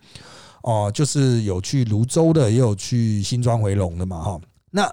[0.63, 4.39] 哦，就是有去泸州的，也有去新庄回龙的嘛哈。
[4.71, 4.89] 那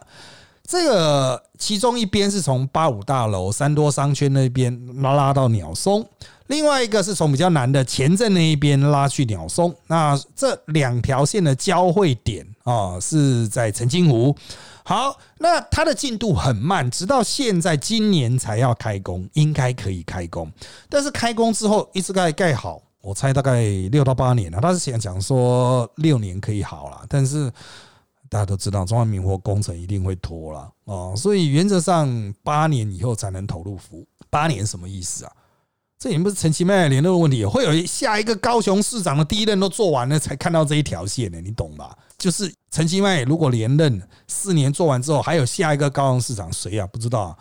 [0.69, 6.07] 这个其中一边是从八五大楼三多商圈那边拉拉到鸟松，
[6.49, 9.75] 另外一个是从比较南的前镇那一边拉去鸟松。
[9.87, 14.37] 那这两条线的交汇点啊，是在澄清湖。
[14.85, 20.53] 好，那它的进度很慢，直到现在今年才要开工，应该可以开工。
[20.91, 24.61] 但是开工之后一直盖盖好，我猜大概六到八年了。
[24.61, 27.51] 他是想讲说六年可以好了，但是
[28.29, 34.07] 大家都知道中华民国工程一定会拖了哦，所以原则上八年以后才能投入服务。
[34.31, 35.33] 八年什么意思啊？
[35.99, 41.97] 这也不是陈其迈联络问题，会有下一个高雄市长的第一任都做完了才看到这一条线呢，你懂吧？
[42.17, 46.87] 就是陈其迈如果连任四年做完之后，还有下一个高雄市长谁啊？
[46.87, 47.37] 不知道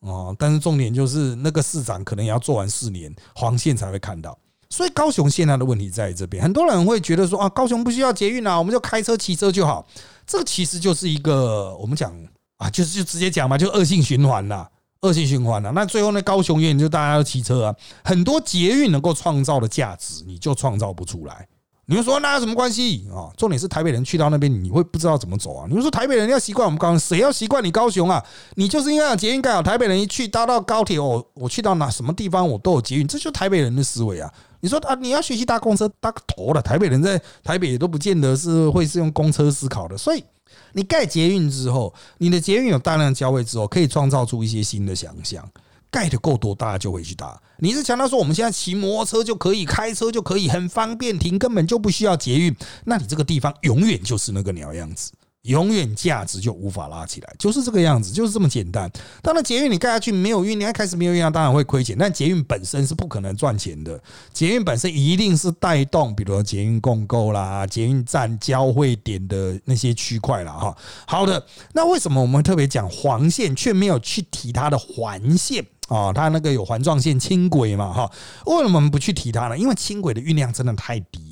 [0.00, 0.36] 哦。
[0.38, 4.38] 但是重点就是那个市长可能也要做完四年黄线才会看到。
[4.68, 9.86] 所以高雄现在的问题在这边，很多人会觉得说啊，高雄不需要捷运啊，我们就开车骑车就好。
[10.26, 12.12] 这个其实就是一个我们讲
[12.56, 14.68] 啊，就是就直接讲嘛，就恶性循环啦。
[15.02, 16.22] 恶性循环了，那最后呢？
[16.22, 21.46] 高雄远就大家要骑车啊，很多捷运能够创造的价值，你就创造不出来。
[21.84, 23.30] 你们说那有什么关系啊？
[23.36, 25.66] 重点是台北人去到那边，你会不知道怎么走啊？
[25.68, 28.24] 你们说台北人要习惯我们高雄，谁要习惯你高雄啊？
[28.54, 34.32] 你就是应该有捷运盖好，台北人一去搭到高铁，我，我去到哪什么地方我都有捷运，这就是台北人的思维啊！
[34.66, 36.60] 你说啊，你要学习搭公车，搭个头了！
[36.60, 40.24] 台北人在台北也都不见得是会是用公车思考的，所以。
[40.72, 45.48] 你盖捷运之后，你的捷运有大量交汇之后，可以创造出一些新的想象。
[45.88, 47.40] 盖的够多，大家就会去搭。
[47.58, 52.54] 你是强调说我们现在骑摩托车就可以，开车就可以，很方便停，根本就不需要捷运。
[52.84, 55.12] 那你这个地方永远就是那个鸟样子。
[55.46, 58.90] 永远价值就无法拉起来，就是这个样子，就是这么简单。
[59.22, 61.96] 当然，捷运你盖下去没有运，你一开始没有运量，当然会亏钱。
[61.98, 64.00] 但捷运本身是不可能赚钱的，
[64.32, 70.76] 捷运本身一定是带动，比如说捷运共购啦、捷运站交汇点的那些区块了哈。
[71.06, 76.12] 好的，那为什么我们特别讲黄线，却没有去提它的环线啊？
[76.12, 78.10] 它那个有环状线轻轨嘛哈？
[78.46, 79.56] 为什么我们不去提它呢？
[79.56, 81.25] 因为轻轨的运量真的太低，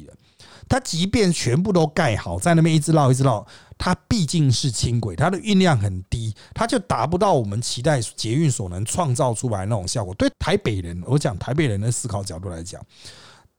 [0.75, 3.47] 它即便全部都盖好，在那边一直绕一直绕。
[3.79, 10.13] 它毕竟是轻轨，它的运量很低，它就达不到我们期待捷运所能创造出来那种效果。
[10.15, 12.85] 对台北人，我讲台北人的思考角度来讲，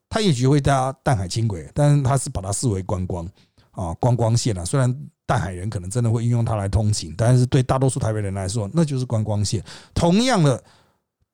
[0.10, 3.26] 他也许会搭淡海轻轨，但是他是把它视为观光
[3.72, 4.66] 啊观光线啊。
[4.66, 4.94] 虽然
[5.26, 9.64] 淡海人可能真的会运用它来通勤，但是对大多数台北人来说，那就是观光线。
[9.94, 10.62] 同样的。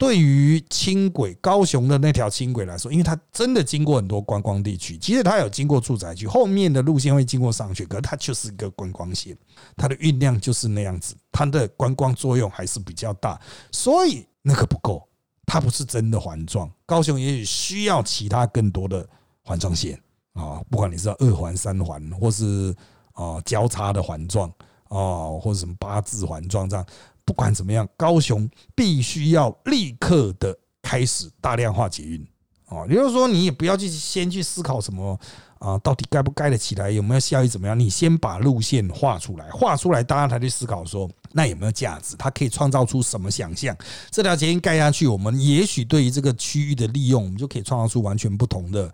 [0.02, 9.38] 对于轻轨高雄的那条轻轨来说，因为它真的经过很多观光地区，其实它有经过住宅区，后面的路线会经过上去，可是它就是一个观光线，
[9.78, 13.40] 它的运量就是那样子，它的观光作用还是比较大，
[13.72, 15.08] 所以那个不够，
[15.46, 16.68] 它不是真的环状。
[16.88, 19.08] 高雄也许需要其他更多的
[19.44, 20.02] 环状线
[20.34, 22.76] 啊，不管你是二环、三环，或是
[23.14, 24.50] 啊交叉的环状
[24.86, 26.84] 啊，或者什么八字环状这样。
[27.32, 32.28] 不管怎么样，高雄必须要立刻的开始大量化捷运
[32.68, 32.86] 哦。
[32.90, 35.18] 也就是说，你也不要去先去思考什么
[35.60, 37.80] 啊，到底盖不盖得起来，有没有效益怎么样？
[37.80, 42.18] 你先把路线画出来，画出来，大家才去思考说，那有没有价值？
[42.18, 43.74] 它可以创造出什么想象？
[44.10, 48.94] 这条捷运盖下去，我们也许对于这个区域的利用，我们就可以创造出完全不同的，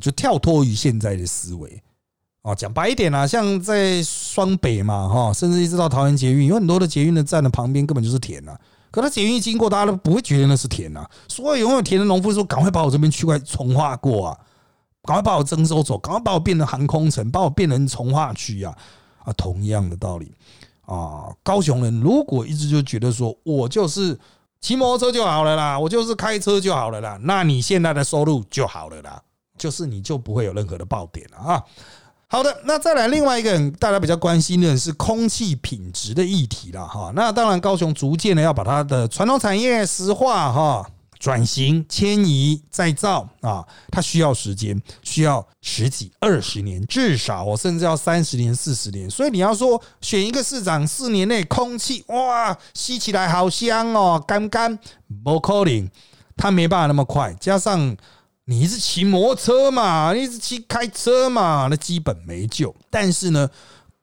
[0.00, 1.80] 就跳脱于现在的思维。
[2.46, 8.56] 哦，讲白一点啦，像在双北嘛，哈，甚至一直到桃园捷运，有很多的捷运的站的旁边根本就是田呐。
[8.92, 11.04] 可它捷运经过，大家都不会觉得那是田呐。
[11.26, 14.38] 所以拥有田的农夫说：“赶快把我这边区块重划过啊，
[15.02, 18.72] 赶快把我征收走，赶快把我变成航空城，把我变成从化区啊！”
[19.26, 20.32] 啊，同样的道理
[20.84, 24.16] 啊，高雄人如果一直就觉得说我就是
[24.60, 29.20] 骑摩托车就好了啦，我就是开车就好了啦，那你现在的收入就好了啦，
[29.58, 31.64] 就是你就不会有任何的爆点了啊。
[32.28, 37.12] 好的，那再来另外一个大家比较关心的是空气品质的议题了哈。
[37.14, 40.86] 那当然，高雄逐渐的要把它的传统产业石化哈。
[41.18, 49.08] 转型、迁移、再造啊，它需要时间，需要十几、二十年，至少我甚至要三十年、四十年。
[49.08, 54.78] 所以你要说选一个市长，四年内空气哇吸起来好香哦，干干
[55.24, 55.90] 不可能，
[56.36, 57.34] 它没办法那么快。
[57.40, 57.96] 加上
[58.48, 62.72] 你是骑摩托车嘛，你是骑开车嘛，那基本没救。
[62.88, 63.50] 但是呢，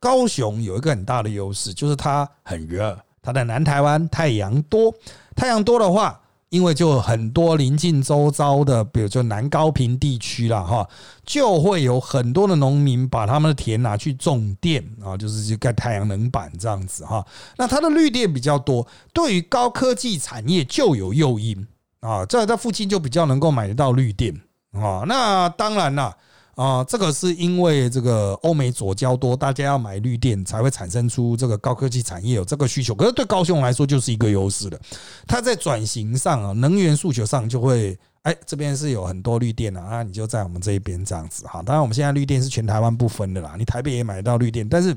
[0.02, 4.94] 高雄有一个很大的优势，就是它很热，它在南台湾太阳多，
[5.34, 6.20] 太阳多的话。
[6.50, 10.88] 因为就很多临近周遭的，比如说南高平地区啦，哈，
[11.26, 17.26] 就会有很多的农民把他们的田拿去种电啊，就是去盖太阳能板这样子哈。
[17.58, 21.68] 那它的绿电比较多，对于高科技产业就有诱因
[22.04, 24.34] 啊，在在附近就比较能够买得到绿电
[24.74, 25.04] 啊。
[25.08, 26.16] 那当然了。
[26.56, 32.94] 啊，这个是因为这个欧美左交多，大家要买绿电才会产生出这个高科技产业有这个需求。
[32.94, 34.80] 可是对高雄来说就是一个优势了，
[35.26, 41.64] 它在转型上啊，能源诉求上就会，哎，这边是有很多绿电啊，啊，你就在我们这一边这样子哈。
[41.64, 44.96] 当然我们现在绿电是全台湾不分的啦，你台北也买得到绿电，但是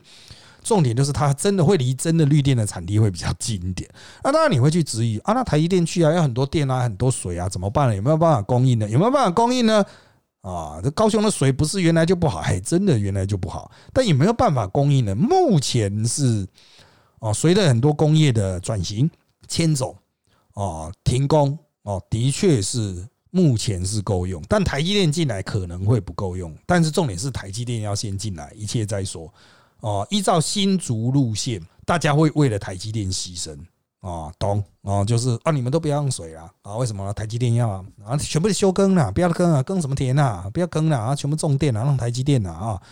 [0.66, 3.88] 重点就是它真的会离真的绿电的产地会比较近一点。
[4.24, 7.94] 那当然你会去质疑啊，那台积电去啊，要很多电啊，很多水啊，怎么办呢？
[7.94, 8.90] 有没有办法供应呢？
[8.90, 9.85] 有没有办法供应呢？
[10.40, 15.14] 啊，这高雄的水不是原来就不好，还真的原来就不好，但也没有办法供应呢。
[15.14, 16.44] 目前是
[17.20, 19.09] 哦，随着很多工业的转型
[19.46, 19.96] 迁走，
[20.55, 26.52] 哦，停工，哦，的确是目前是够用，但台积电进来可能会不够用。
[26.66, 29.33] 但是重点是台积电要先进来，一切再说。
[29.80, 33.56] 哦，依照新竹路线，大家会为了台积电牺牲。
[34.00, 37.84] 哦，懂哦，就是啊，你们都不要用水了，啊，为什么台积电要啊？
[38.04, 40.48] 啊，全部休耕了，不要耕啊，耕什么田啊？
[40.52, 42.82] 不要耕了啊，全部种电啊，让台积电啊，啊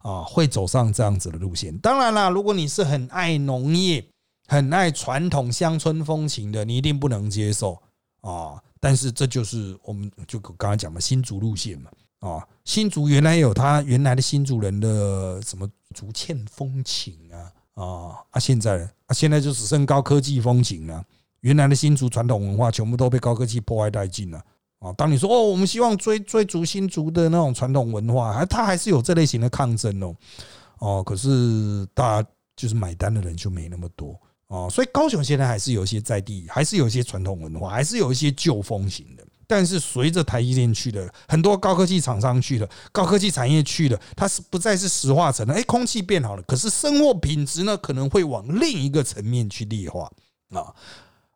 [0.00, 1.76] 啊，会走上这样子的路线。
[1.78, 4.04] 当然啦，如果你是很爱农业、
[4.46, 7.80] 很爱传统乡村风情的，你一定不能接受
[8.20, 8.62] 啊。
[8.78, 11.90] 但是这就是我们就刚才讲的新竹路线嘛，
[12.20, 17.52] 啊，新竹原来有他原来的新竹人的什么竹堑风情啊。
[17.78, 18.40] 啊啊！
[18.40, 21.00] 现在啊，现在就只剩高科技风情了。
[21.42, 24.44] 原来的新竹传统文化全部都被高科技破坏殆尽了。
[24.80, 30.12] 啊，当你说哦，我们希望追追逐新竹的那种传统文化，还他还是有这类型的抗争哦。
[30.80, 34.68] 哦，可是大家就是买单的人就没那么多哦。
[34.68, 39.24] 所以高雄现在还是有一些在地，还是有一些传统文化，还是有一些旧风型的。
[39.48, 45.54] 但是随着台积电去了，很多高科技厂商去了，高科技产业去了，它是不再是石化城了。
[45.54, 50.04] 哎，空气变好了，可是生活品质呢，可能会往另一个层面去劣化
[50.50, 50.68] 啊。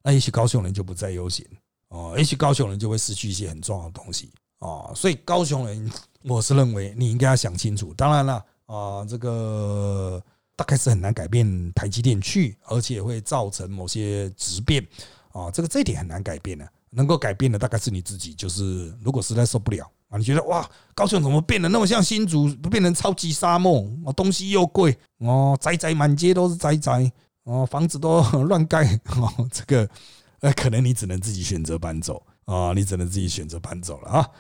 [0.03, 1.47] 那也许高雄人就不再悠闲
[1.89, 4.93] 哦，也许高雄人就会失去一些很重要的东西啊。
[4.95, 5.91] 所以高雄人，
[6.25, 7.95] 我是认为你应该要想清楚。
[7.95, 10.23] 当然了啊，这个
[10.55, 14.87] 大概是很难改变台积电去，而且会造成某些质变
[15.33, 15.51] 啊。
[15.51, 16.69] 这个这一点很难改变的。
[16.95, 27.11] 能够改变的大概是你自己，就是如果实在受不了啊，你觉得哇，高雄怎么变得那么像新竹，变成超级沙漠哦，东西又贵哦，宅宅满街都是宅宅
[27.45, 28.85] 哦，房子都乱盖
[29.17, 29.89] 哦，这个
[30.41, 34.31] 呃，可能你只能自己选择搬走啊，你只能自己选择搬走了啊。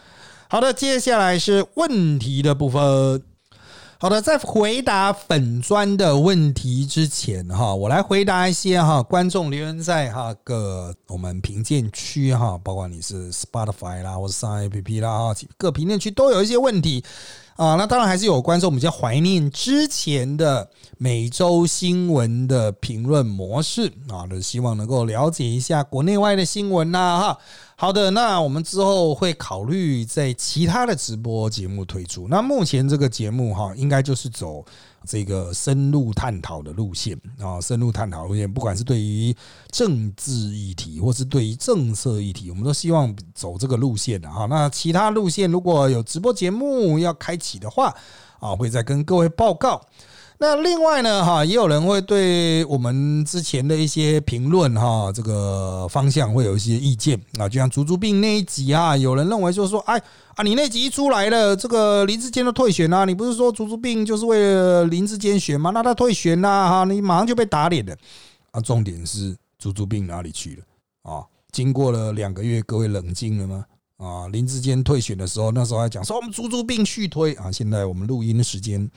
[0.48, 3.22] 好的，接下来是问题的部分。
[4.02, 17.04] 好的，在回答粉砖的问题之前哈，我来回答一些哈观众留言在哈各我们评鉴区哈，包括你是 Spotify 啦，或者上 APP 啦啊，各评论区都有一些问题
[17.54, 17.76] 啊。
[17.76, 27.38] 那当然还是有观众比较怀念之前的每周新闻的评论模式啊，就希望能够了解一下国内外的新闻呐哈。
[27.82, 32.28] 好的，那我们之后会考虑在其他的直播节目推出。
[32.28, 34.64] 那目前这个节目哈，应该就是走
[35.04, 39.34] 这个深入探讨的路线啊，深入探讨路线，不管是对于
[39.72, 44.46] 政治议题，或是对于政策议题，我们都希望走这个路线的哈。
[44.46, 47.92] 那其他路线如果有直播节目要开启的话
[48.38, 49.84] 啊，会再跟各位报告。
[50.42, 59.96] 那另外呢，哈，也有人会对我们之前的一些评论，哈，这个方向会有一些意见啊，就像足足病那一集啊，有人认为就是说，哎
[60.34, 65.70] 啊，你那集一出来了，这个林志坚都退选啊，你不是说足足病就是为了林志坚选吗？
[65.70, 67.96] 那他退选啦，哈，你马上就被打脸了
[68.50, 68.60] 啊！
[68.60, 71.22] 重点是足足病哪里去了啊？
[71.52, 73.64] 经过了两个月，各位冷静了吗？
[73.98, 78.90] 啊，林志坚退选的时候，那时候还讲说我们足足病续推啊，现在我们录音的时间。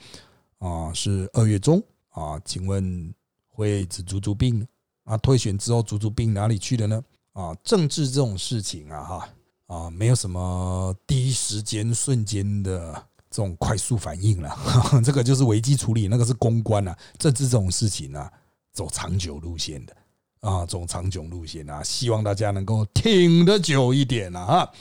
[0.58, 2.40] 啊，是二月中啊？
[2.44, 3.14] 请问
[3.48, 4.66] 会指足足病
[5.04, 5.16] 啊？
[5.18, 7.02] 退选之后，足足病哪里去了呢？
[7.32, 9.28] 啊，政治这种事情啊，哈
[9.66, 12.94] 啊，没有什么第一时间瞬间的
[13.30, 14.56] 这种快速反应了，
[15.04, 18.32] 这个就是危机处理，那个是公关啊，政治这种事情啊，
[18.72, 19.94] 走长久路线的
[20.40, 24.46] 啊，走长久路线啊，希望大家能够挺得久一点啊。
[24.46, 24.72] 哈。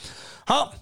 [0.45, 0.73] 好，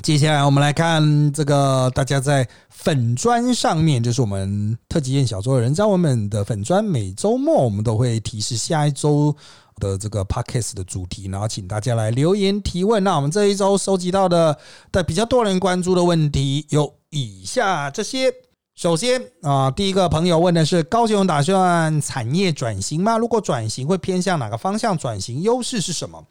[0.00, 9.36] 接下来我们来看这个大家在粉砖上面，就是我们特级宴小周的人张文们的粉砖，每周末我们都会提示下一周。
[9.80, 13.02] 的这个 podcast 的主题，然后请大家来留言提问。
[13.02, 14.56] 那我们这一周收集到的
[14.92, 18.32] 的比较多人关注的问题有以下这些。
[18.76, 23.18] 首先啊，第一个朋友问的是：高雄打算产业转型吗？
[23.18, 24.96] 如果转型，会偏向哪个方向？
[24.96, 26.22] 转型优势是什么？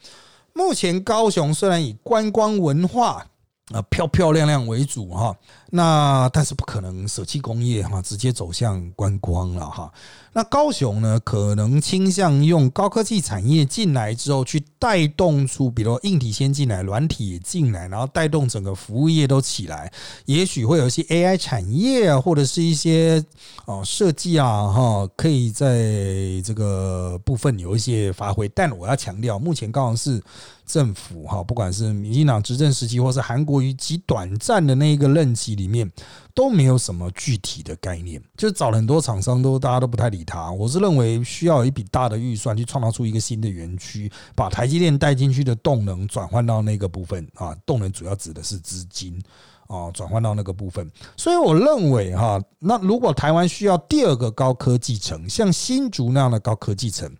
[0.54, 3.26] 目前高雄虽然以观光文化
[3.72, 5.36] 啊漂漂亮亮为主哈，
[5.74, 9.90] 那但是不可能舍弃工业哈，直接走向观光了哈。
[10.34, 19.90] 那高雄呢，可能倾向用高科技产业进来之后，去带动出，比如硬体先进来，软体也进来，然后带动整个服务业都起来。
[20.26, 23.24] 也许会有一些 AI 产业啊，或者是一些
[23.64, 25.74] 哦设计啊，哈，可以在
[26.44, 28.46] 这个部分有一些发挥。
[28.50, 30.22] 但我要强调，目前高雄市
[30.66, 35.90] 政府哈，不管是民进党执政时期，或是韩国瑜极短暂的那一个任期里里面。
[36.34, 40.50] 都没有什么具体的概念，就找了很多厂商，都大家都不太理他。
[40.50, 49.22] 我是认为需要一笔大的预算去创造出一个新的园区，把台积电带进去的动能转换到那个部分啊，动能主要指的是资金
[49.66, 50.90] 啊，转换到那个部分。
[51.18, 57.14] 所以我认为哈，那如果台湾需要第二个高科技城，像新竹那样的高科技城。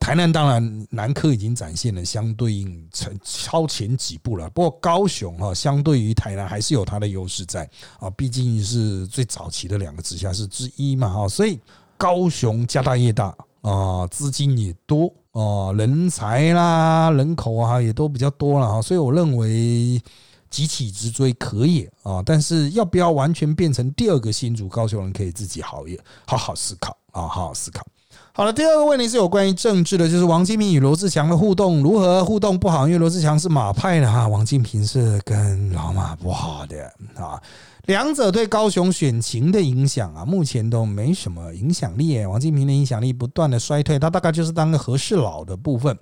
[0.00, 2.88] 台南当然南科已经展现了相对应
[3.22, 11.60] 超前几步了，不过高雄哈相对于台南还是有它的优势在啊，毕竟是最早期的两个直辖市之一嘛哈，所以
[11.98, 20.02] 高雄家大业大啊，资金也多啊，人才啦人口啊也都比较多了哈，所以我认为
[20.48, 25.96] 急起直追可以啊，但是要不要完全变成第二个新竹高雄人，可以自己好也
[26.26, 27.86] 好好思考啊，好好思考。
[28.32, 32.24] 好了，第二个问题是有关于政治的，就是王金平与罗志祥的互动如何？
[32.24, 36.84] 互动不好，因为罗志祥是马派的哈，王金平是跟老马不好的
[37.16, 37.42] 啊。
[37.86, 42.24] 两者对高雄选情的影响啊，目前都没什么影响力。
[42.24, 45.98] 王金平的影响力不断的衰退，他大概就是当个和事佬的部分。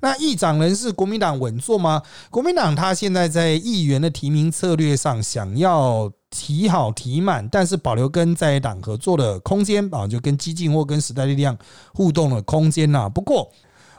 [0.00, 2.02] 那议长人是国民党稳坐吗？
[2.30, 6.10] 国民党他现在在议员的提名策略上，想要。
[6.30, 11.56] 提好提满，但是保留跟在党合作的空间啊，就跟激进或跟时代力量
[11.92, 13.08] 互动的空间呐。
[13.08, 13.50] 不过，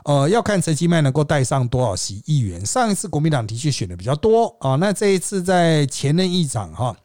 [0.04, 2.64] 呃，要看陈其迈能够带上多少席议员。
[2.64, 6.96] 上一次国民党的确选的比较多啊，那这一次在前任议长哈。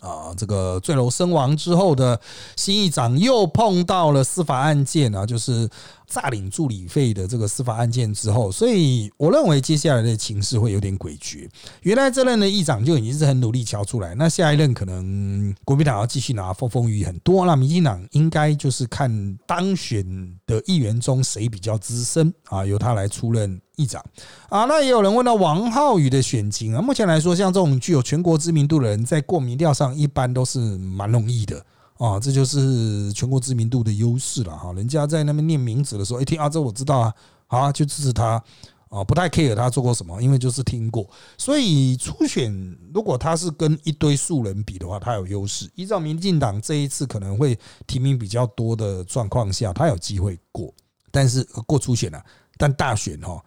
[0.00, 2.20] 啊，这个坠楼身亡之后的
[2.54, 5.68] 新议长又碰到了司法案件啊，就是
[6.06, 11.48] 诈领助理费的这个司法案件之后，所以我认为接下来的情势会有点诡谲。
[11.82, 20.04] 原来这任的议长就已经是很努力敲出来，那下一任可能国民党要继续拿风风雨雨很多，那民进党应该就是看当选
[20.46, 23.60] 的议员中谁比较资深啊，由他来出任。
[23.76, 24.02] 议长
[24.48, 26.80] 啊，那也有人问到王浩宇的选情啊。
[26.80, 31.62] 目前来说，像这种具有全国知名度的人，在过民调上一般都是蛮容易的
[31.98, 32.18] 啊。
[32.20, 34.72] 这就是全国知名度的优势了哈。
[34.72, 37.14] 人家在那边念名字的时候，一听啊，这我知道啊，
[37.46, 38.42] 好就支持他
[38.88, 41.08] 啊，不太 care 他做过什么，因为就是听过。
[41.36, 42.52] 所以初选
[42.94, 45.70] 如果他是跟一堆素人比的话，他有优势。
[45.74, 50.72] 依照民进党这一次可能会提名比较多的状况下，他有机会过。
[51.10, 52.24] 但是过初选了，
[52.56, 53.42] 但大选哈。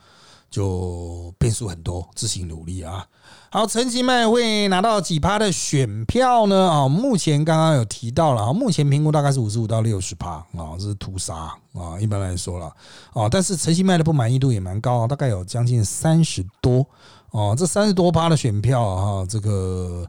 [0.50, 3.06] 就变数很多，自行努力啊！
[3.52, 6.70] 好，陈其迈会拿到几趴的选票呢？
[6.70, 11.36] 啊，目前刚刚有提到了啊，目前评估大概是五十五到六十趴啊，这是屠杀
[11.74, 12.66] 啊，一般来说了
[13.14, 16.86] 啊，但是陈其迈的不满意度也蛮高，大概有将近三十多
[17.32, 20.08] 哦，这三十多趴的选票啊，这个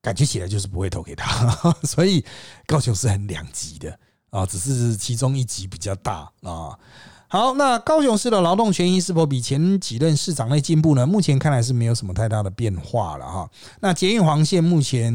[0.00, 2.24] 感觉起来就是不会投给他， 所以
[2.66, 3.98] 高雄是很两极的
[4.30, 6.78] 啊，只是其中一级比较大啊。
[7.26, 11.04] 好，那高雄市的劳动权益是否比前几任市长内进步呢？
[11.04, 13.50] 目前看来是没有什么太大的变化了哈。
[13.80, 15.12] 那捷运黄线目前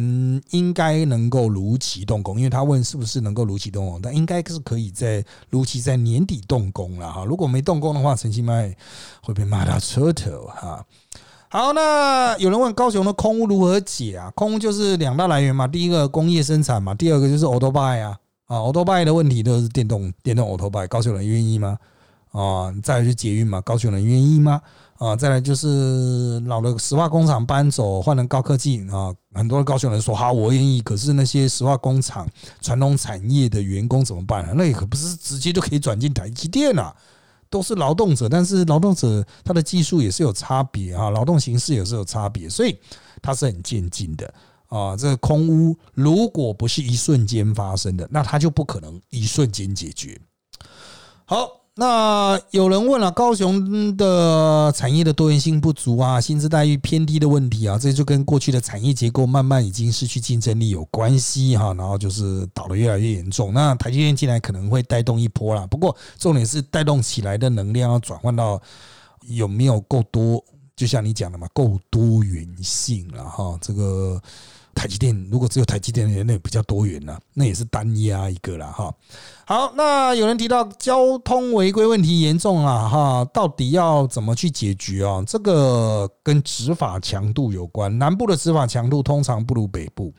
[0.49, 7.23] 应该能够如期动工，因为他问是不是能够如期动工，但应该是可以在如期在年底动工了哈。
[7.23, 8.75] 如果没动工的话，陈其迈
[9.23, 10.85] 会被骂到车头哈。
[11.47, 14.29] 好，那有人问高雄的空屋如何解啊？
[14.35, 21.77] 空屋就是两大来源嘛，第一个工业生产嘛，第二个就是 auto buy 啊啊，auto buy 的问题都是电动电动 auto buy，高雄人愿意吗？
[22.31, 24.61] 啊，再来就捷运嘛，高雄人愿意吗？
[24.97, 30.81] 啊，再来就是老的石化工厂搬走，换成高科技啊，很多高雄人说好，我愿意。
[30.81, 32.27] 可是那些石化工厂
[32.61, 34.51] 传统产业的员工怎么办啊？
[34.55, 36.93] 那也可不是直接就可以转进台积电啊，
[37.49, 42.77] 都是劳动者，但是劳动者他的技术也是有差别啊，劳动形式也是有差别，所以
[43.21, 44.33] 它是很渐进的
[44.67, 50.19] 啊，这个空屋如果不是一瞬间发生的，那它就不可能一瞬间解决。
[51.25, 51.58] 好。
[51.79, 61.73] 那有人问了，高雄的产业的多元性不足啊，薪资待遇偏低的问题啊，这就跟过去的产业结构慢慢已经失去竞争力有关系哈。
[61.75, 63.53] 然后就是倒的越来越严重。
[63.53, 68.61] 那台积电进来可能会带动一波啦，不过重点是带动起来的能量要转换到
[69.29, 70.43] 有没有够多，
[70.75, 73.57] 就像你讲的嘛，够多元性了哈。
[73.61, 74.21] 这个。
[74.79, 78.89] 台积电如果只有台积电，那比较多元了，那也是单压一个了哈。
[79.45, 85.21] 好，那有人提到交通违规问题严重啊哈，到底要怎么去解决啊？
[85.27, 90.13] 这个跟执法强度有关，南部的执法强度通常不如北部，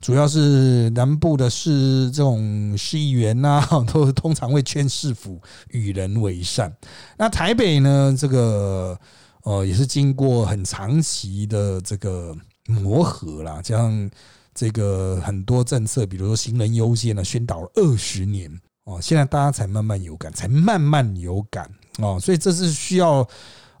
[0.00, 3.62] 主要是南部的市这种市议员呐，
[3.92, 5.38] 都通常会劝市府
[5.72, 6.74] 与人为善。
[7.18, 8.98] 那台北呢，这个
[9.42, 12.34] 呃也是经过很长期的这个。
[12.66, 14.10] 磨合啦，加上
[14.54, 18.50] 这个很多政策，比如说行人优先呢，宣导了二十年
[18.84, 23.26] 哦，现在大家才慢慢有感，才慢慢有感哦，所以这是需要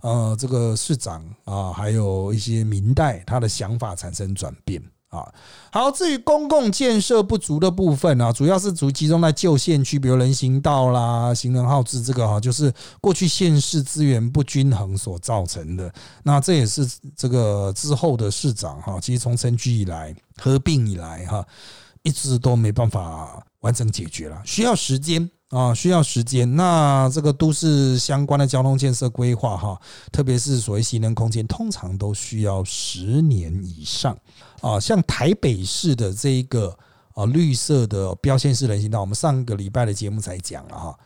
[0.00, 4.82] 呃这个市长啊，还有一些明代他的想法产生转变。
[5.08, 5.32] 啊，
[5.70, 15.92] 好，至于公共建设不足的部分啊，主要是主集中在旧县区，比如人行道啦、行人号志这个哈，就是过去县市资源不均衡所造成的。
[16.24, 16.86] 那这也是
[17.16, 21.46] 这个之后的市长哈，其实从城区以来合并以来哈，
[22.02, 25.30] 一直都没办法完整解决了，需要时间。
[25.50, 26.56] 啊，需要时间。
[26.56, 29.80] 那这个都市相关的交通建设规划，哈，
[30.10, 34.16] 特别是所谓行人空间，通常都需要十年以上。
[34.60, 36.76] 啊，像台北市的这一个
[37.14, 40.98] 啊绿色的标线式人行道，我们上个礼拜的节目才讲了哈。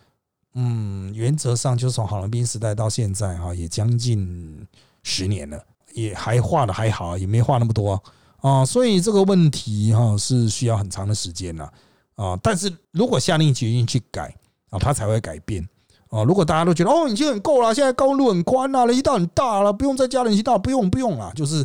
[0.54, 4.66] 嗯，原则上就从郝龙斌时代到现在哈，也将近
[5.02, 5.62] 十年了，
[5.92, 8.02] 也还画的还好，也没画那么多
[8.38, 8.64] 啊。
[8.64, 11.70] 所以这个问题哈是需要很长的时间了。
[12.20, 14.34] 啊但是如果下令决心去改
[14.68, 15.66] 啊，它才会改变
[16.10, 16.22] 啊。
[16.22, 21.32] 如果大家都觉得哦，已经很够了，现在高路很宽了，人行道很大了，不用再加人行道，不用不用了。
[21.34, 21.64] 就是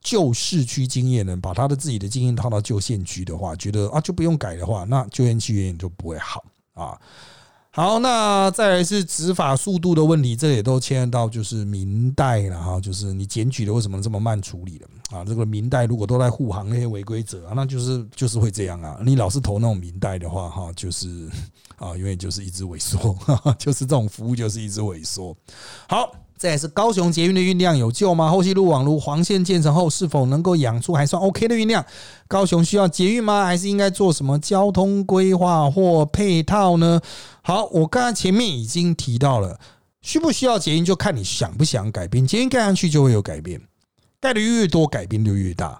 [0.00, 6.44] 旧市区经验呢把他的自己的经验套到旧县区的话，觉得啊就不用改的话，那旧县区远就不会好
[6.74, 6.98] 啊。
[7.70, 15.24] 好，那再来是执法速度的问题，这也都牵涉到就是明代了哈，就是你检举的为什么这么慢处理了啊？
[15.24, 18.98] 这个明代如果都在护航那些违规者啊，那就是就是会这样啊。
[19.04, 21.28] 你老是投那种明代的话哈，就是
[21.76, 23.16] 啊，因为就是一直萎缩，
[23.58, 25.36] 就是这种服务就是一直萎缩。
[25.88, 26.10] 好。
[26.38, 28.28] 这也是高雄捷运的运量有救吗？
[28.28, 31.86] 后续路网如黄线建成后，是否能够养出还算 OK 的运量？
[32.26, 33.44] 高雄需要捷运吗？
[33.44, 37.00] 还是应该做什么交通规划或配套呢？
[37.42, 39.56] 好，我刚才前面已经提到了，
[40.00, 42.26] 需不需要捷运就看你想不想改变。
[42.26, 43.60] 捷运盖上去就会有改变，
[44.22, 45.78] 概率越多，改变就越大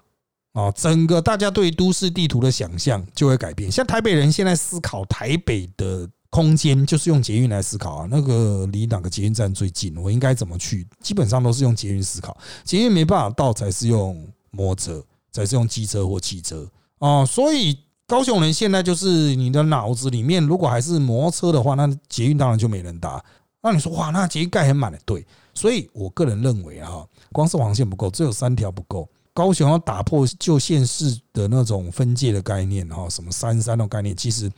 [0.53, 0.69] 啊！
[0.69, 3.71] 整个大家对都市地图的想象就会改变。
[3.71, 6.07] 像台北人现在思考台北的。
[6.33, 10.87] 空间就是用捷运来思考啊，那个离哪个捷运站最近，我应该怎么去？
[10.99, 16.67] 基本上都是用捷运思考，捷运没办法到，才是用摩车，才是用机车或汽车
[16.97, 17.23] 啊。
[17.23, 17.77] 所以
[18.07, 23.23] 高雄人现在就是你的脑子里面，如果还是摩托车的话，那捷运当然就没人搭。
[23.61, 25.23] 那你说哇，那捷运盖很满的，对。
[25.53, 29.09] 所以我个人认为啊，光是黄线不够，只有三条不够。
[29.33, 34.51] 高雄要打破旧县市的那种分界的概念哈，什么三三的概念，其实。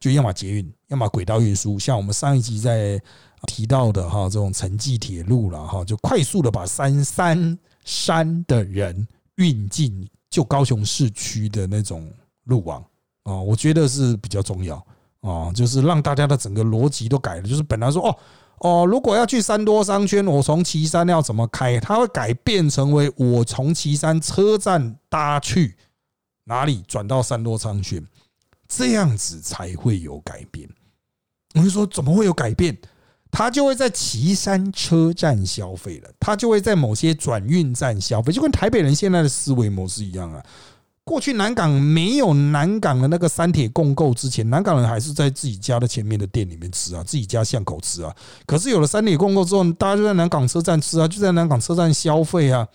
[0.00, 3.02] 就要么捷运，要么轨道运输，像我们上一集在
[3.48, 12.08] 提到的哈，这种城际铁路了哈，就快速的把三三山的人运进就高雄市区的那种
[12.44, 12.80] 路网
[13.24, 14.76] 啊，我觉得是比较重要
[15.20, 18.16] 啊，就是让大家的整个逻辑都改了，就是本来说哦
[18.60, 25.76] 哦，如果要去三多商圈，我从旗山要怎么开，它会改变成为我从旗山车站搭去
[26.44, 28.04] 哪里转到三多商圈。
[28.68, 30.68] 这样子才会有改变。
[31.54, 32.76] 我就说，怎么会有改变？
[33.30, 40.44] 他就会在岐山车站消费了，他就会在某些转运站消费，就跟台北人现在的思维模式一样啊。
[41.08, 48.14] 过去南港没有南港的那个三铁共购之前，南港人还是在自己家的前面的店里面吃啊，自己家巷口吃啊。
[48.46, 52.68] 可是有了三铁共购之后，大家就在南港车站吃啊，就在南港车站消费啊，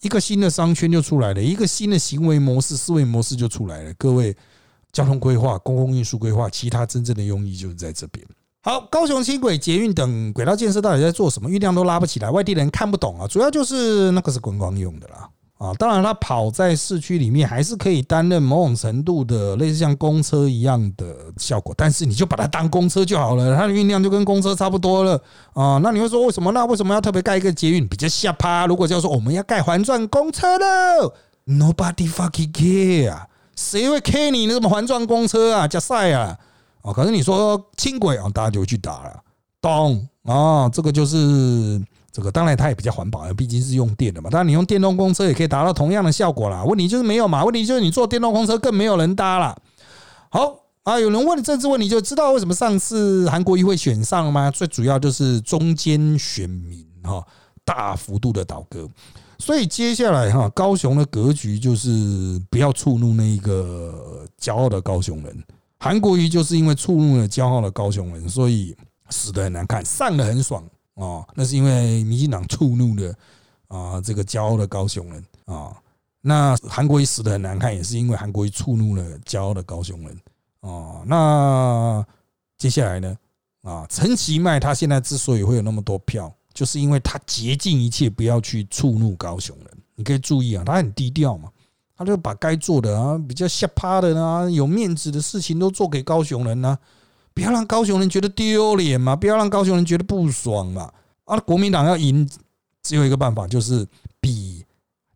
[0.00, 3.92] 一个新的商圈就出来了，一个新的行为模式、思维模式就出来了。
[3.98, 4.34] 各位。
[4.94, 8.24] 交通规划、公共运输规划，其他真正的用意就是在这边。
[8.62, 11.50] 好，高雄轻轨、捷运等轨道建设到底在做什么？
[11.50, 13.26] 运量都拉不起来，外地人看不懂啊。
[13.26, 15.28] 主要就是那个是观光用的啦，
[15.58, 25.20] 啊，当然它跑在市区里面还是可以担任某种程度的类似像公车一样的效果，但是你就把它当公车就好了，它的运量就跟公车差不多了
[25.52, 25.78] 啊。
[25.82, 26.50] 那你会说为什么？
[26.52, 28.66] 那为什么要特别盖一个捷运比较下趴？
[28.66, 31.14] 如果叫说我们要盖环转公车了
[31.46, 36.36] ？Nobody fucking care 啊，谁会 care 你那什么环状公车啊，加赛啊？
[36.82, 39.20] 哦，可是你说轻轨啊，大家就会去打了，
[39.60, 40.68] 懂啊？
[40.68, 41.80] 这个就是
[42.14, 44.30] 这个，当然它也比较环保，毕竟是用电的嘛。
[44.30, 46.62] 当然你用电动公车也可以达到同样的效果啦。
[46.62, 47.44] 问题就是没有嘛？
[47.44, 49.60] 问题就是你坐电动公车更没有人搭了。
[50.30, 54.48] 好啊，有人问政治问题，就知道为什么上次韩国瑜会选上了吗？
[54.48, 57.20] 最主要就是中间选民哈
[57.64, 58.88] 大幅度的倒戈，
[59.38, 65.44] 所以接下来哈高雄的格局就是不要触怒那一个骄傲的高雄人。
[65.80, 68.76] 韩国瑜就是因为触怒了骄傲的高雄人，所以
[69.10, 70.62] 死的很难看，上的很爽
[70.94, 71.26] 哦！
[71.34, 73.14] 那是因为民进党触怒了
[73.68, 75.76] 啊这个骄傲的高雄人啊。
[76.20, 80.20] 那韩国瑜死的很难看，也是因为韩国瑜触怒了骄傲的高雄人
[80.60, 81.02] 啊。
[81.06, 82.04] 那
[82.56, 83.16] 接下来呢？
[83.62, 89.66] 啊，陈其迈他现在之所以会有那么多票，就是因为他竭尽一切不要去触怒高雄人。
[89.94, 91.50] 你可以注意啊，他很低调嘛。
[91.96, 96.76] 他就把该做的啊，比较下趴的啊，有面子的事情都做给高雄人呢，
[97.34, 100.90] 不要让高雄人觉得丢脸嘛，不要让高雄人觉得不爽嘛。
[101.24, 102.28] 啊，国民党要赢，
[102.82, 103.86] 只有一个办法，就是
[104.20, 104.64] 比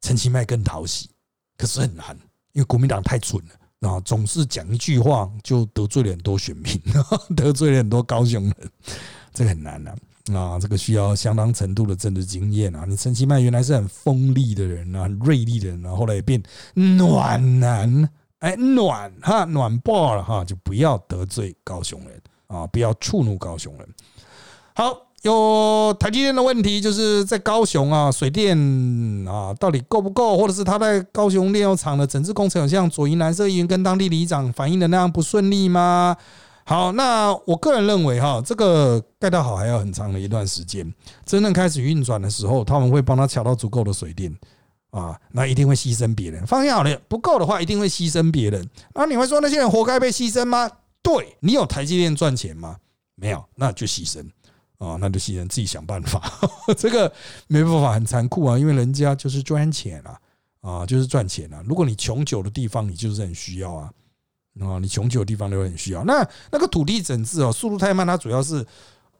[0.00, 1.08] 陈其迈更讨喜，
[1.56, 2.16] 可是很难，
[2.52, 6.80] 因为国民党太蠢了啊，总是讲一句话就得罪了很多选民，
[7.36, 8.54] 得罪了很多高雄人，
[9.32, 9.96] 这个很难的。
[10.34, 12.84] 啊，这个需要相当程度的政治经验啊！
[12.86, 16.42] 你陈其迈原来是很锋利的人啊，很锐利的人啊，后来也变
[16.74, 18.10] 暖男，
[18.40, 23.88] 哎，暖哈，暖爆了哈，就不要得罪高雄人啊，不要触怒高雄人。
[24.74, 28.56] 好，有台积电的问题，就是在高雄啊，水电
[29.26, 36.16] 啊，到底够不够，或者是他在高雄炼油厂的整治工程，有像左营蓝色议员跟当地里长反映的那样不顺利吗？
[36.64, 40.94] 好，那我个人认为哈，这个盖到好还要很长的一段时间。
[41.24, 44.32] 真正开始运转的时候，他们会帮他抢到足够的水电
[44.90, 46.46] 啊，那一定会牺牲别人。
[46.46, 48.68] 放心好了，不够的话一定会牺牲别人。
[48.94, 50.70] 那你会说那些人活该被牺牲吗？
[51.02, 52.76] 对你有台积电赚钱吗？
[53.14, 54.20] 没有，那就牺牲
[54.78, 56.22] 啊，那就牺牲自己想办法。
[56.76, 57.12] 这个
[57.46, 60.20] 没办法，很残酷啊，因为人家就是赚钱啊，
[60.60, 61.62] 啊，就是赚钱啊。
[61.66, 63.90] 如果你穷久的地方，你就是很需要啊。
[64.60, 66.02] 啊，你穷久的地方都很需要。
[66.02, 68.66] 那那个土地整治哦，速度太慢，它主要是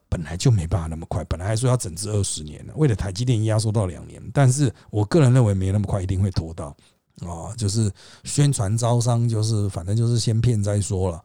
[0.09, 1.23] 本来就没办法那么快。
[1.25, 4.21] 本来还说要整治二十年呢，为了台积电压缩到两年。
[4.33, 6.75] 但是我个人认为没那么快，一定会拖到。
[7.21, 7.91] 啊，就是
[8.23, 11.23] 宣传招商，就是反正就是先骗再说了。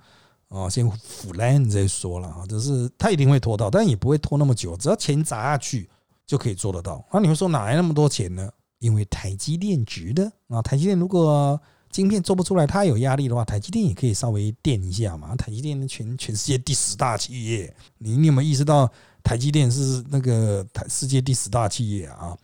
[0.49, 4.76] 啊，先腐烂再说了啊，就是他一定会拖到，但也不会拖那么久。
[4.76, 5.89] 只要钱砸下去
[6.26, 7.05] 就可以做得到。
[7.12, 8.51] 那你会说哪来那么多钱呢？
[8.78, 11.61] 因为台积电值的啊，台积电如果。
[11.97, 15.35] 晶片做不出来，它有压力的话，台积电也可以稍微垫一下嘛。
[15.37, 18.91] 台积电全全世界第十大企业，你你有没有意识到
[19.23, 22.37] 台积电是那个台世界第十大企业啊？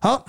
[0.00, 0.24] 好，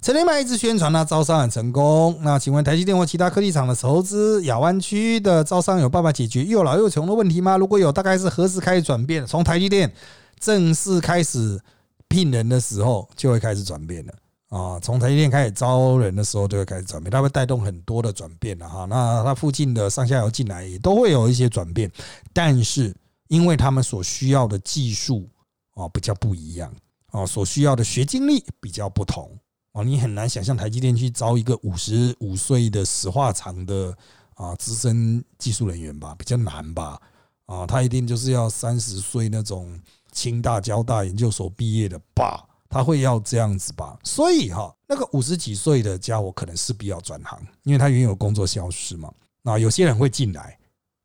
[0.00, 2.18] 陈立迈一直宣传呢，招商很成功。
[2.22, 7.56] 那请问台积电或其他科技厂的投资亚湾区的招商有办法解决又老又穷的问题吗？
[7.58, 9.26] 如果有，大概是何时开始转变？
[9.26, 9.92] 从台积电
[10.38, 11.60] 正式开始
[12.08, 14.14] 聘人的时候，就会开始转变了。
[14.50, 18.84] 啊，从台积电开始招人的时候，就会开始转变，它会带动很多的转变了哈。
[18.84, 21.88] 那它附近的上下游进来也都会有一些转变，
[22.32, 22.92] 但是
[23.28, 25.28] 因为他们所需要的技术
[25.74, 26.74] 啊比较不一样
[27.12, 29.38] 啊，所需要的学经历比较不同
[29.70, 33.96] 啊，你很难想象台积电去招一个五十五岁的石化厂的
[34.34, 37.00] 啊资深技术人员吧，比较难吧？
[37.46, 39.80] 啊，他一定就是要三十岁那种
[40.10, 42.44] 清大、交大研究所毕业的吧？
[42.70, 49.12] 他会要这样子吧，所以哈，那个五十几岁的家伙可能势必要转行，因为他原有工作消失嘛。
[49.42, 50.56] 那有些人会进来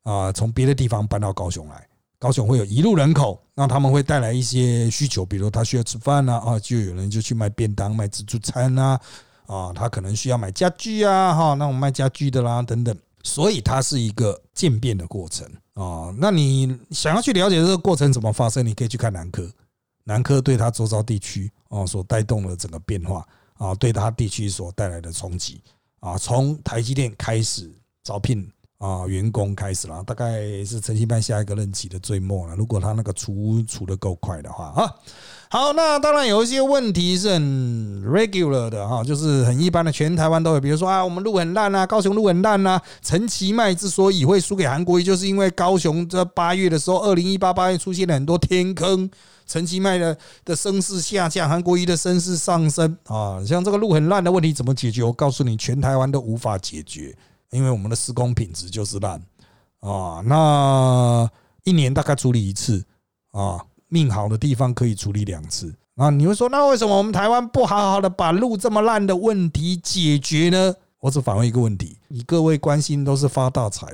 [0.04, 1.84] 啊，从别的地方搬到高雄来，
[2.20, 8.96] 高雄会有一路人口，那他们会带来一些需求，比如他需要吃饭呐，啊，就有人就去卖便当、卖自助餐呐，
[9.46, 15.44] 啊，他可能需要买家具啊，哈，那我们卖家具的啦，等等，所以它是一个渐变的过程
[15.74, 16.14] 啊。
[16.16, 19.50] 那你想要去了解这个过程怎么发生，你可以去看南科。
[20.08, 25.60] 南科对它周遭地区啊所带动的整个变化啊，对它地区所带来的冲击
[25.98, 27.68] 啊，从台积电开始
[28.04, 28.48] 招聘
[28.78, 32.54] 啊员工开始了，大概是陈其迈下一个任期的最末了。
[32.54, 34.94] 如果他那个除除的够快的话啊，
[35.48, 40.60] 好，那当然有一些问题是很 regular 的哈，就是很一般的，全台湾都有。
[40.60, 42.80] 比如说啊，我们路很烂啊，高雄路很烂啊。
[43.00, 49.08] 陈其迈之所以会输给韩国瑜，就是因为高雄这八月的时候，二零一八八月出现了很多天坑。
[49.46, 53.40] 陈其迈的的声势下降，韩国瑜的声势上升啊！
[53.46, 55.04] 像这个路很烂的问题怎么解决？
[55.04, 57.16] 我告诉你，全台湾都无法解决，
[57.50, 59.20] 因为我们的施工品质就是烂
[59.80, 60.22] 啊！
[60.24, 61.30] 那
[61.64, 62.84] 一年大概处理一次
[63.32, 70.74] 啊，命好的地方可以处理两次，啊，你会说，那为什么我们台湾不好好的把路这么烂的问题解决呢？
[71.00, 73.86] 我只反问一个问题：你各位关心都是发大财，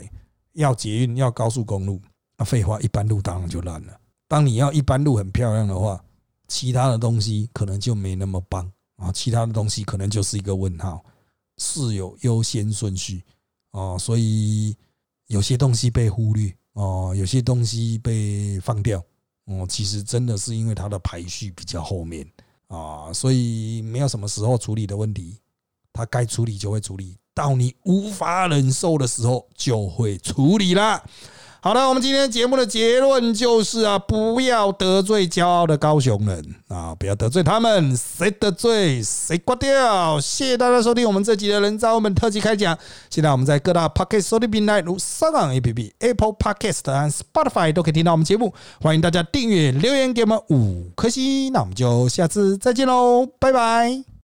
[0.54, 2.00] 要捷运，要高速公路，
[2.38, 3.92] 那废话，一般路当然就烂了。
[4.28, 6.02] 当你要一般路很漂亮的话，
[6.48, 11.04] 其他的东西可能就没那么棒啊，其他的东西可能就是一个问号，
[11.58, 13.22] 是有优先顺序
[13.72, 14.74] 哦，所以
[15.26, 19.02] 有些东西被忽略哦，有些东西被放掉。
[19.46, 22.24] 哦，其实真的是因为它的排序比较后面
[22.68, 25.36] 啊，所以没有什么时候处理的问题，
[25.92, 31.04] 它该处理就会处理，到你无法忍受的时候就会处理啦。
[31.64, 40.20] 好的，我们今天节目的结论就是啊，不要得罪骄傲的高雄人啊，不要得罪他们，谁得罪谁挂掉。
[40.20, 42.76] 谢谢大家收听我们这集的人造我们特辑开讲。
[43.08, 48.52] 现在我们在各大 Podcast 收听平台，如 s o n App、Apple Podcast 和 Spotify 都可以听到我们节目。
[48.80, 51.52] 欢迎大家订阅、留言给我们五颗星。
[51.52, 54.12] 那我们就下次再见喽，拜拜。